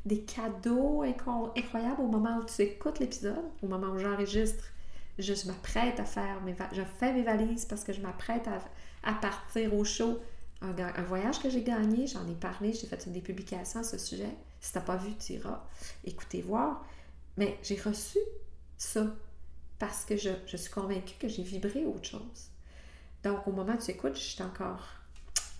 Des 0.06 0.22
cadeaux 0.22 1.04
incroyables 1.04 2.02
au 2.02 2.08
moment 2.08 2.38
où 2.38 2.46
tu 2.46 2.62
écoutes 2.62 3.00
l'épisode, 3.00 3.44
au 3.62 3.68
moment 3.68 3.88
où 3.88 4.00
j'enregistre. 4.00 4.64
Je 5.18 5.34
m'apprête 5.48 6.00
à 6.00 6.06
faire 6.06 6.42
mes 6.44 6.56
je 6.72 6.82
fais 6.82 7.14
mes 7.14 7.24
valises 7.24 7.66
parce 7.66 7.84
que 7.84 7.92
je 7.92 8.02
m'apprête 8.02 8.48
à, 9.04 9.14
partir 9.14 9.74
au 9.74 9.84
show. 9.84 10.20
Un, 10.62 10.74
un 10.78 11.04
voyage 11.04 11.40
que 11.40 11.50
j'ai 11.50 11.64
gagné, 11.64 12.08
j'en 12.08 12.25
ai 12.28 12.36
parlé, 12.36 12.72
j'ai 12.72 12.88
fait 12.88 13.10
des 13.10 13.22
publications 13.22 13.82
à 13.82 13.84
ce 13.84 13.98
sujet. 13.98 14.34
Si 14.65 14.72
tu 14.72 14.79
n'as 14.79 14.84
pas 14.84 14.95
vu, 14.95 15.13
tu 15.15 15.34
iras 15.34 15.63
écouter, 16.03 16.41
voir. 16.41 16.84
Mais 17.38 17.60
j'ai 17.62 17.79
reçu 17.79 18.17
ça 18.79 19.05
parce 19.77 20.05
que 20.05 20.17
je, 20.17 20.57
suis 20.57 20.72
convaincue 20.72 21.13
que 21.19 21.27
j'ai 21.27 21.43
vibré 21.43 21.86
autre 21.86 22.10
chose. 22.10 22.50
Donc, 23.24 23.48
au 23.48 23.51
moment 23.51 23.74
où 23.74 23.77
tu 23.77 23.91
écoutes, 23.91 24.15
je 24.15 24.22
suis 24.22 24.41
encore 24.41 24.84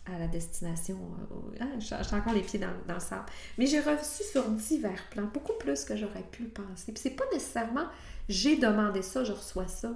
à 0.08 0.18
la 0.18 0.28
destination. 0.28 0.98
Euh, 1.32 1.58
hein, 1.62 1.78
j'ai 1.80 2.16
encore 2.16 2.34
les 2.34 2.42
pieds 2.42 2.58
dans, 2.58 2.74
dans, 2.88 2.96
le 2.96 3.00
sable. 3.00 3.26
Mais 3.60 3.68
j'ai 3.68 3.80
reçu 3.80 4.24
sur 4.24 4.50
divers 4.50 5.08
plans, 5.12 5.30
beaucoup 5.32 5.54
plus 5.60 5.86
que 5.86 5.96
j'aurais 5.96 6.24
pu 6.24 6.46
penser. 6.46 6.92
Puis 6.92 7.02
c'est 7.04 7.12
pas 7.12 7.26
nécessairement 7.32 7.88
j'ai 8.28 8.58
demandé 8.58 9.04
ça, 9.04 9.24
je 9.24 9.34
reçois 9.34 9.68
ça. 9.68 9.92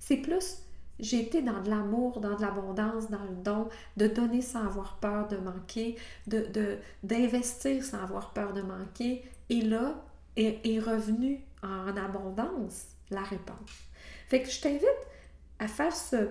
C'est 0.00 0.16
plus 0.16 0.64
j'ai 1.00 1.20
été 1.20 1.42
dans 1.42 1.60
de 1.60 1.70
l'amour, 1.70 2.20
dans 2.20 2.36
de 2.36 2.42
l'abondance, 2.42 3.10
dans 3.10 3.22
le 3.22 3.42
don, 3.42 3.68
de 3.96 4.06
donner 4.06 4.42
sans 4.42 4.66
avoir 4.66 4.96
peur 4.96 5.28
de 5.28 5.36
manquer, 5.36 5.96
de, 6.26 6.78
d'investir 7.02 7.84
sans 7.84 8.02
avoir 8.02 8.32
peur 8.32 8.52
de 8.52 8.62
manquer. 8.62 9.24
Et 9.48 9.62
là, 9.62 10.02
est, 10.36 10.64
est 10.66 10.78
revenu 10.80 11.40
en 11.62 11.96
abondance 11.96 12.86
la 13.10 13.22
réponse. 13.22 13.70
Fait 14.28 14.42
que 14.42 14.50
je 14.50 14.60
t'invite 14.60 14.84
à 15.58 15.68
faire 15.68 15.94
ce, 15.94 16.28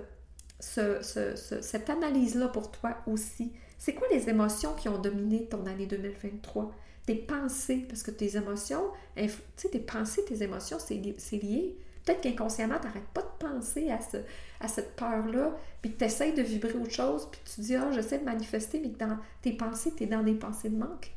cette 0.59 1.89
analyse-là 1.89 2.47
pour 2.50 2.71
toi 2.71 2.97
aussi. 3.07 3.53
C'est 3.77 3.93
quoi 3.93 4.07
les 4.12 4.29
émotions 4.29 4.74
qui 4.74 4.89
ont 4.89 5.00
dominé 5.00 5.45
ton 5.45 5.65
année 5.65 5.86
2023? 5.86 6.74
Tes 7.05 7.15
pensées, 7.15 7.86
parce 7.88 8.03
que 8.03 8.12
tes 8.12 8.36
émotions, 8.36 8.83
tu 9.15 9.29
sais, 9.55 9.69
tes 9.69 9.79
pensées, 9.79 10.25
tes 10.25 10.43
émotions, 10.43 10.77
c'est 10.79 10.95
lié. 11.38 11.77
Peut-être 12.08 12.22
qu'inconsciemment, 12.22 12.80
tu 12.80 12.88
n'arrêtes 12.88 13.08
pas 13.08 13.22
de 13.22 13.28
penser 13.38 13.92
à, 13.92 14.00
ce, 14.00 14.16
à 14.62 14.70
cette 14.70 14.96
peur-là, 14.96 15.58
puis 15.82 15.92
que 15.92 15.98
tu 15.98 16.06
essaies 16.06 16.32
de 16.32 16.42
vibrer 16.42 16.74
autre 16.76 16.92
chose, 16.92 17.28
puis 17.30 17.42
tu 17.54 17.62
dis, 17.62 17.76
ah, 17.76 17.92
j'essaie 17.92 18.20
de 18.20 18.24
manifester, 18.24 18.80
mais 18.80 18.92
que 18.92 18.98
dans 18.98 19.18
tes 19.42 19.52
pensées, 19.52 19.94
tu 19.94 20.04
es 20.04 20.08
dans 20.08 20.24
des 20.24 20.36
pensées 20.36 20.70
de 20.70 20.78
manque. 20.78 21.12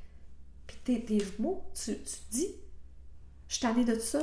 Puis 0.66 0.78
tes, 0.82 1.04
tes 1.04 1.24
mots, 1.38 1.62
tu, 1.74 1.94
tu 1.94 2.16
dis, 2.32 2.48
je 3.46 3.54
suis 3.54 3.62
tannée 3.62 3.84
de 3.84 3.94
ça. 4.00 4.18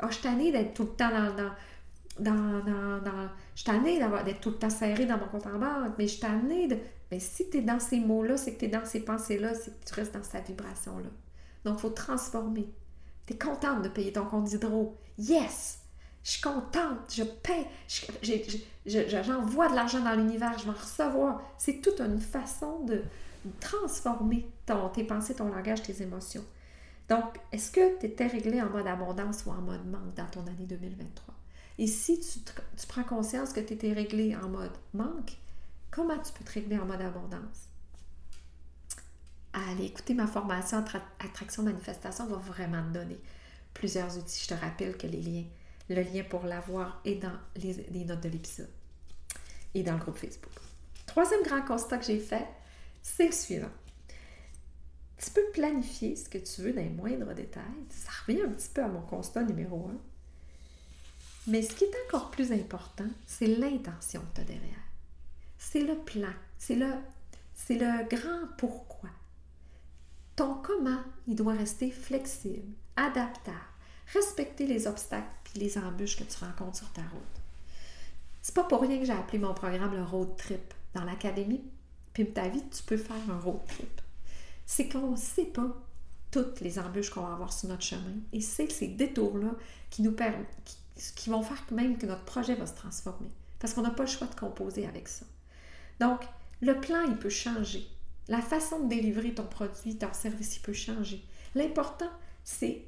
Ah, 0.00 0.08
je 0.08 0.14
suis 0.14 0.22
tannée 0.22 0.52
d'être 0.52 0.74
tout 0.74 0.84
le 0.84 0.90
temps 0.90 1.10
dans. 1.10 1.34
dans 1.34 1.52
dans, 2.18 2.62
dans, 3.00 3.28
je 3.54 3.64
d'être 4.24 4.40
tout 4.42 4.50
le 4.50 4.56
temps 4.56 4.68
serrée 4.68 5.06
dans 5.06 5.16
mon 5.16 5.28
compte 5.28 5.46
en 5.46 5.58
banque, 5.58 5.94
mais 5.96 6.06
je 6.06 6.18
suis 6.18 6.68
de. 6.68 6.76
Mais 7.10 7.18
si 7.18 7.48
tu 7.48 7.56
es 7.56 7.62
dans 7.62 7.80
ces 7.80 8.00
mots-là, 8.00 8.36
c'est 8.36 8.52
que 8.52 8.58
tu 8.58 8.64
es 8.66 8.68
dans 8.68 8.84
ces 8.84 9.00
pensées-là, 9.00 9.54
c'est 9.54 9.80
que 9.80 9.86
tu 9.86 9.94
restes 9.94 10.12
dans 10.12 10.22
sa 10.22 10.40
vibration-là. 10.40 11.08
Donc, 11.64 11.78
il 11.78 11.80
faut 11.80 11.88
transformer. 11.88 12.70
Tu 13.26 13.32
es 13.32 13.38
contente 13.38 13.80
de 13.80 13.88
payer 13.88 14.12
ton 14.12 14.26
compte 14.26 14.44
d'hydro. 14.44 14.98
Yes! 15.16 15.81
Je 16.24 16.30
suis 16.30 16.40
contente, 16.40 17.12
je 17.12 17.24
paie, 17.24 17.66
j'envoie 18.86 19.68
de 19.68 19.74
l'argent 19.74 20.00
dans 20.00 20.14
l'univers, 20.14 20.56
je 20.58 20.64
vais 20.64 20.70
en 20.70 20.74
recevoir. 20.74 21.42
C'est 21.58 21.80
toute 21.80 22.00
une 22.00 22.20
façon 22.20 22.84
de 22.84 23.02
transformer 23.60 24.46
ton, 24.64 24.88
tes 24.90 25.04
pensées, 25.04 25.34
ton 25.34 25.48
langage, 25.48 25.82
tes 25.82 26.00
émotions. 26.00 26.44
Donc, 27.08 27.40
est-ce 27.50 27.72
que 27.72 27.98
tu 27.98 28.06
étais 28.06 28.28
réglé 28.28 28.62
en 28.62 28.70
mode 28.70 28.86
abondance 28.86 29.44
ou 29.46 29.50
en 29.50 29.60
mode 29.60 29.84
manque 29.86 30.14
dans 30.14 30.26
ton 30.26 30.46
année 30.46 30.66
2023? 30.66 31.34
Et 31.78 31.86
si 31.88 32.20
tu, 32.20 32.38
prends 32.86 33.02
conscience 33.02 33.52
que 33.52 33.60
tu 33.60 33.72
étais 33.72 33.92
réglé 33.92 34.36
en 34.36 34.48
mode 34.48 34.76
manque, 34.94 35.32
comment 35.90 36.18
tu 36.18 36.32
peux 36.32 36.44
te 36.44 36.52
régler 36.52 36.78
en 36.78 36.86
mode 36.86 37.02
abondance? 37.02 37.68
Allez, 39.52 39.86
écouter 39.86 40.14
ma 40.14 40.26
formation 40.26 40.84
Attraction 41.18 41.64
Manifestation 41.64 42.26
va 42.26 42.36
vraiment 42.36 42.82
te 42.84 42.98
donner 42.98 43.18
plusieurs 43.74 44.16
outils. 44.16 44.44
Je 44.44 44.54
te 44.54 44.60
rappelle 44.60 44.96
que 44.96 45.06
les 45.06 45.20
liens 45.20 45.44
le 45.88 46.02
lien 46.02 46.22
pour 46.24 46.44
l'avoir 46.44 47.00
est 47.04 47.16
dans 47.16 47.36
les, 47.56 48.04
notes 48.04 48.22
de 48.22 48.28
l'épisode 48.28 48.70
et 49.74 49.82
dans 49.82 49.94
le 49.94 49.98
groupe 49.98 50.16
Facebook. 50.16 50.52
Troisième 51.06 51.42
grand 51.42 51.62
constat 51.62 51.98
que 51.98 52.04
j'ai 52.04 52.18
fait, 52.18 52.46
c'est 53.02 53.26
le 53.26 53.32
suivant. 53.32 53.70
Tu 55.18 55.30
peux 55.30 55.50
planifier 55.52 56.16
ce 56.16 56.28
que 56.28 56.38
tu 56.38 56.62
veux 56.62 56.72
dans 56.72 56.82
les 56.82 56.88
moindres 56.88 57.34
détails. 57.34 57.62
Ça 57.90 58.10
revient 58.26 58.42
un 58.42 58.50
petit 58.50 58.68
peu 58.68 58.82
à 58.82 58.88
mon 58.88 59.02
constat 59.02 59.42
numéro 59.44 59.88
un. 59.88 59.98
Mais 61.46 61.62
ce 61.62 61.74
qui 61.74 61.84
est 61.84 61.96
encore 62.06 62.30
plus 62.30 62.52
important, 62.52 63.08
c'est 63.26 63.46
l'intention 63.46 64.20
que 64.20 64.36
tu 64.36 64.40
as 64.40 64.44
derrière. 64.44 64.82
C'est 65.58 65.82
le 65.82 65.96
plan. 65.96 66.32
C'est 66.58 66.76
le, 66.76 66.92
c'est 67.54 67.78
le 67.78 68.08
grand 68.08 68.48
pourquoi. 68.58 69.10
Ton 70.36 70.54
comment, 70.54 71.02
il 71.26 71.36
doit 71.36 71.52
rester 71.52 71.90
flexible, 71.90 72.72
adaptable, 72.96 73.58
respecter 74.12 74.66
les 74.66 74.86
obstacles 74.86 75.28
les 75.54 75.78
embûches 75.78 76.16
que 76.16 76.24
tu 76.24 76.44
rencontres 76.44 76.78
sur 76.78 76.92
ta 76.92 77.02
route. 77.02 77.42
C'est 78.40 78.54
pas 78.54 78.64
pour 78.64 78.80
rien 78.80 78.98
que 78.98 79.04
j'ai 79.04 79.12
appelé 79.12 79.38
mon 79.38 79.54
programme 79.54 79.94
le 79.94 80.02
road 80.02 80.36
trip. 80.36 80.74
Dans 80.94 81.04
l'académie 81.04 81.62
Pimpe 82.12 82.34
ta 82.34 82.48
vie, 82.48 82.62
tu 82.70 82.82
peux 82.82 82.96
faire 82.96 83.16
un 83.30 83.38
road 83.38 83.60
trip. 83.66 84.00
C'est 84.66 84.88
qu'on 84.88 85.12
ne 85.12 85.16
sait 85.16 85.46
pas 85.46 85.74
toutes 86.30 86.60
les 86.60 86.78
embûches 86.78 87.10
qu'on 87.10 87.22
va 87.22 87.34
avoir 87.34 87.52
sur 87.52 87.68
notre 87.68 87.82
chemin 87.82 88.16
et 88.32 88.40
c'est 88.40 88.70
ces 88.70 88.88
détours-là 88.88 89.54
qui 89.90 90.02
nous 90.02 90.12
permettent, 90.12 90.78
qui, 91.16 91.30
vont 91.30 91.42
faire 91.42 91.62
même 91.70 91.96
que 91.96 92.06
notre 92.06 92.24
projet 92.24 92.54
va 92.54 92.66
se 92.66 92.74
transformer. 92.74 93.28
Parce 93.58 93.74
qu'on 93.74 93.82
n'a 93.82 93.90
pas 93.90 94.02
le 94.02 94.08
choix 94.08 94.26
de 94.26 94.34
composer 94.34 94.86
avec 94.86 95.08
ça. 95.08 95.24
Donc, 96.00 96.22
le 96.60 96.80
plan, 96.80 97.02
il 97.06 97.16
peut 97.16 97.30
changer. 97.30 97.86
La 98.28 98.40
façon 98.40 98.80
de 98.80 98.88
délivrer 98.88 99.34
ton 99.34 99.44
produit, 99.44 99.96
ton 99.96 100.12
service, 100.12 100.56
il 100.56 100.60
peut 100.62 100.72
changer. 100.72 101.24
L'important, 101.54 102.10
c'est 102.44 102.84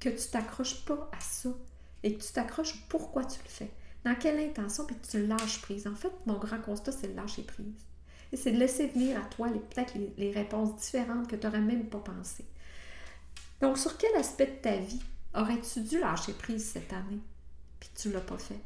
que 0.00 0.08
tu 0.08 0.28
t'accroches 0.30 0.84
pas 0.84 1.10
à 1.12 1.20
ça 1.20 1.50
et 2.02 2.14
que 2.14 2.22
tu 2.22 2.32
t'accroches 2.32 2.86
pourquoi 2.88 3.24
tu 3.24 3.38
le 3.42 3.48
fais, 3.48 3.70
dans 4.04 4.14
quelle 4.14 4.38
intention, 4.38 4.86
puis 4.86 4.96
tu 5.08 5.26
lâches 5.26 5.60
prise? 5.60 5.86
En 5.86 5.94
fait, 5.94 6.12
mon 6.26 6.38
grand 6.38 6.60
constat, 6.60 6.92
c'est 6.92 7.08
de 7.08 7.16
lâcher 7.16 7.42
prise. 7.42 7.84
Et 8.32 8.36
c'est 8.36 8.52
de 8.52 8.58
laisser 8.58 8.88
venir 8.88 9.18
à 9.18 9.24
toi 9.26 9.48
peut-être 9.48 9.94
les, 10.16 10.32
réponses 10.32 10.76
différentes 10.76 11.28
que 11.28 11.36
tu 11.36 11.46
n'aurais 11.46 11.60
même 11.60 11.86
pas 11.86 11.98
pensé. 11.98 12.44
Donc, 13.60 13.78
sur 13.78 13.96
quel 13.96 14.14
aspect 14.16 14.46
de 14.46 14.62
ta 14.62 14.76
vie 14.76 15.02
aurais-tu 15.34 15.80
dû 15.80 15.98
lâcher 15.98 16.32
prise 16.32 16.64
cette 16.64 16.92
année, 16.92 17.20
puis 17.80 17.90
tu 17.94 18.08
ne 18.08 18.14
l'as 18.14 18.20
pas 18.20 18.38
fait? 18.38 18.60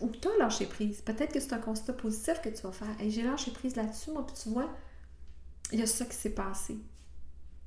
Ou 0.00 0.08
tu 0.08 0.28
as 0.28 0.36
lâché 0.38 0.66
prise? 0.66 1.00
Peut-être 1.00 1.32
que 1.32 1.40
c'est 1.40 1.52
un 1.52 1.58
constat 1.58 1.92
positif 1.92 2.40
que 2.42 2.48
tu 2.48 2.62
vas 2.62 2.72
faire. 2.72 3.00
et 3.00 3.10
j'ai 3.10 3.22
lâché 3.22 3.50
prise 3.50 3.76
là-dessus, 3.76 4.10
moi, 4.10 4.26
puis 4.26 4.34
tu 4.40 4.48
vois, 4.48 4.74
il 5.70 5.78
y 5.78 5.82
a 5.82 5.86
ça 5.86 6.04
qui 6.04 6.16
s'est 6.16 6.34
passé. 6.34 6.76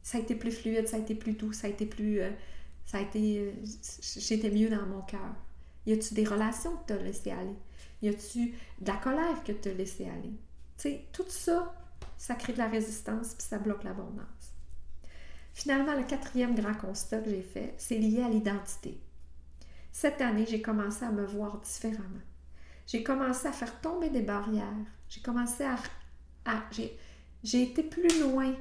ça 0.04 0.18
a 0.18 0.22
été 0.22 0.36
plus 0.36 0.52
fluide, 0.52 0.88
ça 0.88 0.98
a 0.98 1.00
été 1.00 1.16
plus 1.16 1.34
doux, 1.34 1.54
ça 1.54 1.68
a 1.68 1.70
été 1.70 1.86
plus... 1.86 2.22
Euh, 2.22 2.32
ça 2.86 3.00
a 3.00 3.02
été... 3.02 3.40
Euh, 3.40 3.52
j'étais 4.18 4.50
mieux 4.50 4.70
dans 4.70 4.86
mon 4.86 5.02
cœur. 5.02 5.36
Y 5.86 5.94
a-tu 5.94 6.14
des 6.14 6.26
relations 6.26 6.76
que 6.78 6.88
tu 6.88 6.94
as 6.94 7.02
laissées 7.02 7.32
aller? 7.32 7.56
Y 8.02 8.10
a-tu 8.10 8.54
de 8.80 8.88
la 8.88 8.98
colère 8.98 9.44
que 9.44 9.52
tu 9.52 9.70
as 9.70 9.74
laissé 9.74 10.08
aller? 10.08 10.34
Tu 10.78 10.90
sais, 10.90 11.06
tout 11.12 11.26
ça, 11.30 11.76
ça 12.18 12.36
crée 12.36 12.54
de 12.54 12.58
la 12.58 12.68
résistance 12.68 13.34
puis 13.34 13.48
ça 13.48 13.60
bloque 13.60 13.84
l'abondance. 13.84 14.54
Finalement, 15.54 15.96
le 15.96 16.04
quatrième 16.04 16.54
grand 16.54 16.74
constat 16.74 17.20
que 17.20 17.30
j'ai 17.30 17.42
fait, 17.42 17.74
c'est 17.78 17.98
lié 17.98 18.22
à 18.22 18.30
l'identité. 18.30 19.00
Cette 19.92 20.20
année, 20.20 20.46
j'ai 20.46 20.62
commencé 20.62 21.06
à 21.06 21.12
me 21.12 21.26
voir 21.26 21.62
différemment. 21.62 22.22
J'ai 22.86 23.04
commencé 23.04 23.48
à 23.48 23.54
faire 23.54 23.80
tomber 23.80 24.10
des 24.10 24.22
barrières. 24.22 24.66
J'ai 25.08 25.22
commencé 25.22 25.64
à... 25.64 25.78
à 26.46 26.64
j'ai 27.44 27.62
été 27.62 27.84
plus 27.84 28.20
loin. 28.20 28.54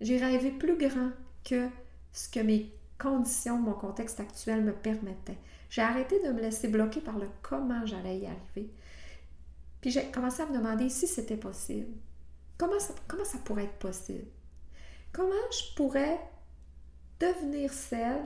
J'ai 0.00 0.18
rêvé 0.18 0.50
plus 0.50 0.76
grand 0.76 1.10
que 1.44 1.68
ce 2.12 2.28
que 2.28 2.40
mes 2.40 2.72
conditions, 3.02 3.58
mon 3.58 3.72
contexte 3.72 4.20
actuel 4.20 4.62
me 4.62 4.72
permettaient. 4.72 5.38
J'ai 5.70 5.82
arrêté 5.82 6.20
de 6.22 6.32
me 6.32 6.40
laisser 6.40 6.68
bloquer 6.68 7.00
par 7.00 7.18
le 7.18 7.28
comment 7.42 7.84
j'allais 7.84 8.18
y 8.18 8.26
arriver. 8.26 8.70
Puis 9.80 9.90
j'ai 9.90 10.10
commencé 10.10 10.42
à 10.42 10.46
me 10.46 10.56
demander 10.56 10.88
si 10.88 11.06
c'était 11.06 11.36
possible. 11.36 11.88
Comment 12.58 12.78
ça, 12.78 12.94
comment 13.08 13.24
ça 13.24 13.38
pourrait 13.38 13.64
être 13.64 13.78
possible? 13.78 14.26
Comment 15.12 15.32
je 15.50 15.74
pourrais 15.74 16.20
devenir 17.18 17.72
celle 17.72 18.22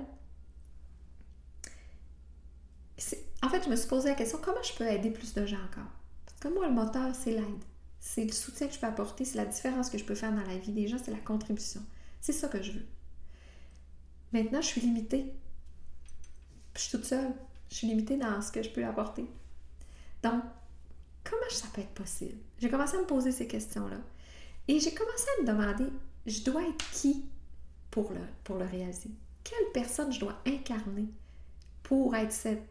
en 3.42 3.48
fait, 3.48 3.62
je 3.62 3.68
me 3.68 3.76
suis 3.76 3.88
posé 3.88 4.08
la 4.08 4.14
question 4.14 4.38
comment 4.42 4.62
je 4.62 4.72
peux 4.74 4.86
aider 4.86 5.10
plus 5.10 5.34
de 5.34 5.46
gens 5.46 5.62
encore? 5.70 5.90
Parce 6.24 6.40
que 6.40 6.48
moi, 6.48 6.66
le 6.66 6.72
moteur, 6.72 7.14
c'est 7.14 7.32
l'aide. 7.32 7.64
C'est 8.00 8.24
le 8.24 8.32
soutien 8.32 8.66
que 8.68 8.74
je 8.74 8.78
peux 8.78 8.86
apporter, 8.86 9.24
c'est 9.24 9.36
la 9.36 9.44
différence 9.44 9.90
que 9.90 9.98
je 9.98 10.04
peux 10.04 10.14
faire 10.14 10.32
dans 10.32 10.46
la 10.46 10.56
vie 10.56 10.72
des 10.72 10.88
gens, 10.88 10.96
c'est 11.02 11.10
la 11.10 11.18
contribution. 11.18 11.82
C'est 12.20 12.32
ça 12.32 12.48
que 12.48 12.62
je 12.62 12.72
veux. 12.72 12.86
Maintenant, 14.32 14.60
je 14.60 14.66
suis 14.66 14.80
limitée. 14.80 15.32
Je 16.74 16.80
suis 16.80 16.90
toute 16.90 17.06
seule. 17.06 17.32
Je 17.70 17.76
suis 17.76 17.86
limitée 17.86 18.16
dans 18.16 18.40
ce 18.42 18.52
que 18.52 18.62
je 18.62 18.70
peux 18.70 18.84
apporter. 18.84 19.26
Donc, 20.22 20.42
comment 21.24 21.50
ça 21.50 21.66
peut 21.72 21.80
être 21.80 21.94
possible? 21.94 22.38
J'ai 22.58 22.70
commencé 22.70 22.96
à 22.96 23.00
me 23.00 23.06
poser 23.06 23.32
ces 23.32 23.46
questions-là. 23.46 23.98
Et 24.68 24.80
j'ai 24.80 24.94
commencé 24.94 25.26
à 25.38 25.42
me 25.42 25.46
demander, 25.46 25.92
je 26.26 26.42
dois 26.42 26.62
être 26.62 26.90
qui 26.92 27.24
pour 27.90 28.10
le, 28.12 28.20
pour 28.44 28.56
le 28.56 28.64
réaliser? 28.64 29.10
Quelle 29.44 29.72
personne 29.72 30.12
je 30.12 30.20
dois 30.20 30.40
incarner 30.46 31.06
pour 31.82 32.14
être 32.16 32.32
cette 32.32 32.62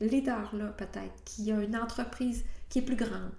leader-là, 0.00 0.68
peut-être, 0.68 1.24
qui 1.24 1.52
a 1.52 1.60
une 1.60 1.76
entreprise 1.76 2.44
qui 2.68 2.80
est 2.80 2.82
plus 2.82 2.96
grande. 2.96 3.32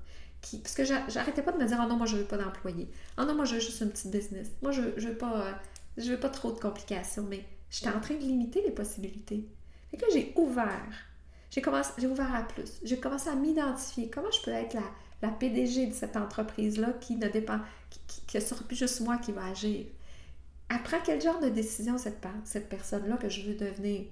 Parce 0.62 0.76
que 0.76 0.84
j'arrêtais 0.84 1.42
pas 1.42 1.52
de 1.54 1.58
me 1.58 1.66
dire, 1.66 1.80
oh 1.82 1.88
non, 1.88 1.98
moi, 1.98 2.06
je 2.06 2.18
veux 2.18 2.26
pas 2.26 2.38
d'employés. 2.38 2.90
Oh 3.18 3.24
non, 3.24 3.34
moi, 3.34 3.46
je 3.46 3.56
veux 3.56 3.62
juste 3.62 3.82
une 3.82 3.90
petite 3.90 4.12
business. 4.12 4.50
Moi, 4.62 4.72
je, 4.72 4.82
je 4.98 5.08
veux 5.08 5.18
pas, 5.18 5.60
je 5.98 6.12
veux 6.12 6.20
pas 6.20 6.30
trop 6.30 6.52
de 6.52 6.60
complications. 6.60 7.26
Mais 7.30 7.46
j'étais 7.74 7.90
en 7.90 8.00
train 8.00 8.14
de 8.14 8.20
limiter 8.20 8.62
les 8.62 8.72
possibilités. 8.72 9.48
Et 9.92 9.98
là, 9.98 10.08
j'ai 10.14 10.32
ouvert. 10.36 10.94
J'ai 11.50 11.62
commencé, 11.62 12.06
ouvert 12.06 12.34
à 12.34 12.44
plus. 12.44 12.80
J'ai 12.84 13.00
commencé 13.00 13.30
à 13.30 13.36
m'identifier. 13.36 14.10
Comment 14.10 14.32
je 14.32 14.42
peux 14.44 14.52
être 14.52 14.76
la, 15.22 15.30
PDG 15.30 15.88
de 15.88 15.94
cette 15.94 16.16
entreprise-là 16.16 16.94
qui 17.00 17.16
ne 17.16 17.28
dépend, 17.28 17.60
qui, 17.90 18.22
qui, 18.28 18.42
sera 18.42 18.64
plus 18.64 18.76
juste 18.76 19.02
moi 19.02 19.18
qui 19.18 19.32
va 19.32 19.46
agir? 19.48 19.86
Après, 20.70 21.02
quel 21.04 21.22
genre 21.22 21.40
de 21.40 21.50
décision 21.50 21.98
cette, 21.98 22.70
personne-là 22.70 23.18
que 23.18 23.30
je 23.30 23.42
veux 23.42 23.56
devenir? 23.56 24.04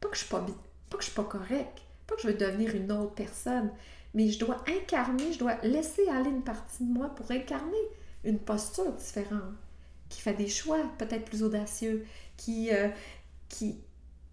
Pas 0.00 0.08
que 0.08 0.16
je 0.16 0.20
suis 0.20 0.30
pas, 0.30 0.46
que 0.96 1.04
suis 1.04 1.12
pas 1.12 1.24
correct, 1.24 1.78
pas 2.06 2.14
que 2.14 2.22
je 2.22 2.28
veux 2.28 2.34
devenir 2.34 2.74
une 2.74 2.90
autre 2.92 3.14
personne, 3.14 3.70
mais 4.14 4.28
je 4.28 4.38
dois 4.38 4.64
incarner, 4.68 5.32
je 5.32 5.38
dois 5.38 5.56
laisser 5.62 6.08
aller 6.08 6.30
une 6.30 6.42
partie 6.42 6.84
de 6.84 6.92
moi 6.92 7.08
pour 7.14 7.30
incarner 7.30 7.76
une 8.24 8.38
posture 8.38 8.92
différente, 8.92 9.54
qui 10.08 10.20
fait 10.20 10.34
des 10.34 10.48
choix 10.48 10.78
peut-être 10.98 11.24
plus 11.24 11.42
audacieux, 11.42 12.06
qui, 12.36 12.70
euh, 12.72 12.88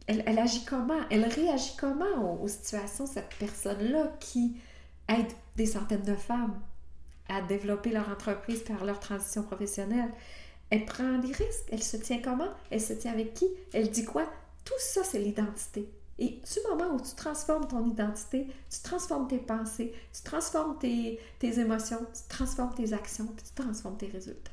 elle, 0.07 0.39
agit 0.39 0.63
comment, 0.65 0.99
elle 1.09 1.25
réagit 1.25 1.75
comment 1.77 2.41
aux, 2.41 2.47
situations, 2.47 3.05
cette 3.05 3.33
personne-là 3.39 4.13
qui 4.19 4.57
aide 5.07 5.31
des 5.55 5.65
centaines 5.65 6.03
de 6.03 6.15
femmes 6.15 6.59
à 7.27 7.41
développer 7.41 7.91
leur 7.91 8.09
entreprise 8.09 8.61
par 8.63 8.85
leur 8.85 8.99
transition 8.99 9.43
professionnelle? 9.43 10.11
Elle 10.69 10.85
prend 10.85 11.19
des 11.19 11.31
risques, 11.31 11.65
elle 11.71 11.83
se 11.83 11.97
tient 11.97 12.21
comment, 12.21 12.49
elle 12.71 12.81
se 12.81 12.93
tient 12.93 13.11
avec 13.11 13.33
qui, 13.33 13.47
elle 13.73 13.89
dit 13.89 14.05
quoi? 14.05 14.25
Tout 14.63 14.73
ça, 14.79 15.03
c'est 15.03 15.19
l'identité. 15.19 15.89
Et 16.17 16.29
du 16.29 16.69
moment 16.69 16.95
où 16.95 16.99
tu 17.01 17.13
transformes 17.15 17.67
ton 17.67 17.85
identité, 17.85 18.47
tu 18.69 18.79
transformes 18.81 19.27
tes 19.27 19.37
pensées, 19.37 19.93
tu 20.13 20.21
transformes 20.23 20.77
tes, 20.79 21.19
émotions, 21.41 21.99
tu 22.13 22.21
transformes 22.29 22.73
tes 22.73 22.93
actions, 22.93 23.27
puis 23.27 23.45
tu 23.45 23.63
transformes 23.63 23.97
tes 23.97 24.07
résultats. 24.07 24.51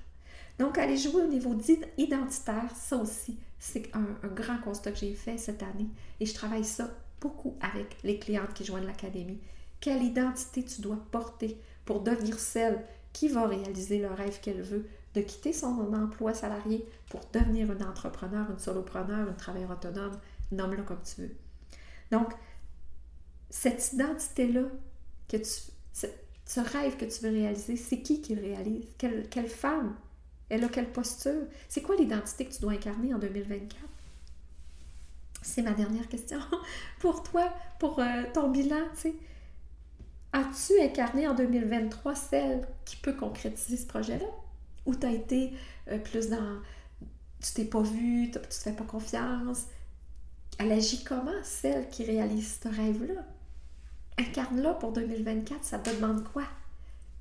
Donc, 0.59 0.79
aller 0.79 0.97
jouer 0.97 1.23
au 1.23 1.29
niveau 1.29 1.57
identitaire, 1.99 2.71
ça 2.77 2.97
aussi, 2.97 3.39
c'est 3.59 3.91
un, 3.95 4.29
grand 4.29 4.59
constat 4.59 4.93
que 4.93 4.99
j'ai 4.99 5.15
fait 5.15 5.39
cette 5.39 5.63
année. 5.63 5.89
Et 6.21 6.27
je 6.27 6.35
travaille 6.35 6.65
ça 6.65 6.91
beaucoup 7.21 7.57
avec 7.61 7.97
les 8.03 8.19
clientes 8.19 8.53
qui 8.55 8.65
joignent 8.65 8.87
l'académie. 8.87 9.41
Quelle 9.81 10.03
identité 10.03 10.65
tu 10.65 10.81
dois 10.81 10.99
porter 11.11 11.61
pour 11.85 12.01
devenir 12.01 12.39
celle 12.39 12.85
qui 13.13 13.29
va 13.29 13.47
réaliser 13.47 13.99
le 13.99 14.09
rêve 14.09 14.41
qu'elle 14.41 14.63
veut, 14.63 14.87
de 15.15 15.21
quitter 15.21 15.53
son 15.53 15.93
emploi 15.93 16.33
salarié 16.33 16.87
pour 17.11 17.21
devenir 17.33 17.71
une 17.71 17.83
entrepreneur, 17.83 18.51
une 18.51 18.59
solopreneur, 18.59 19.29
une 19.29 19.37
travailleur 19.37 19.71
autonome, 19.71 20.19
nomme-le 20.51 20.83
comme 20.83 21.03
tu 21.03 21.23
veux. 21.23 21.37
Donc, 22.11 22.33
cette 23.51 23.93
identité-là, 23.93 24.63
que 25.29 25.37
tu, 25.37 25.51
ce, 25.93 26.61
rêve 26.61 26.97
que 26.97 27.05
tu 27.05 27.23
veux 27.23 27.31
réaliser, 27.31 27.77
c'est 27.77 28.01
qui 28.01 28.21
qui 28.21 28.35
le 28.35 28.43
réalise? 28.43 28.87
Quelle 28.99 29.49
femme? 29.49 29.95
Elle 30.53 30.65
a 30.65 30.69
quelle 30.69 30.93
posture? 30.93 31.47
C'est 31.67 31.81
quoi 31.81 31.97
l'identité 31.97 32.45
que 32.45 32.53
tu 32.53 32.61
dois 32.61 32.73
incarner 32.73 33.15
en 33.15 33.19
2024? 33.19 33.75
C'est 35.41 35.63
ma 35.63 35.73
dernière 35.73 36.07
question 36.09 36.39
pour 37.01 37.23
toi, 37.23 37.51
pour 37.81 37.99
euh, 38.01 38.25
ton 38.35 38.51
bilan, 38.51 38.83
tu 38.93 39.01
sais. 39.01 39.15
As-tu 40.35 40.79
incarné 40.79 41.27
en 41.27 41.35
2023 41.35 42.15
celle 42.15 42.69
qui 42.85 42.97
peut 42.97 43.15
concrétiser 43.15 43.79
ce 43.79 43.87
projet-là? 43.87 44.27
Ou 44.85 44.95
tu 44.95 45.07
as 45.07 45.13
été 45.13 45.55
euh, 45.91 45.97
plus 45.97 46.29
dans 46.29 46.61
tu 47.43 47.55
t'es 47.55 47.65
pas 47.65 47.81
vu, 47.81 48.31
tu 48.31 48.39
te 48.39 48.55
fais 48.55 48.73
pas 48.73 48.85
confiance, 48.85 49.65
elle 50.59 50.71
agit 50.71 51.03
comment, 51.03 51.33
celle 51.43 51.89
qui 51.89 52.05
réalise 52.05 52.61
ce 52.63 52.69
rêve-là? 52.69 53.25
Incarne-la 54.19 54.75
pour 54.75 54.93
2024, 54.93 55.65
ça 55.65 55.79
te 55.79 55.89
demande 55.89 56.25
quoi? 56.31 56.45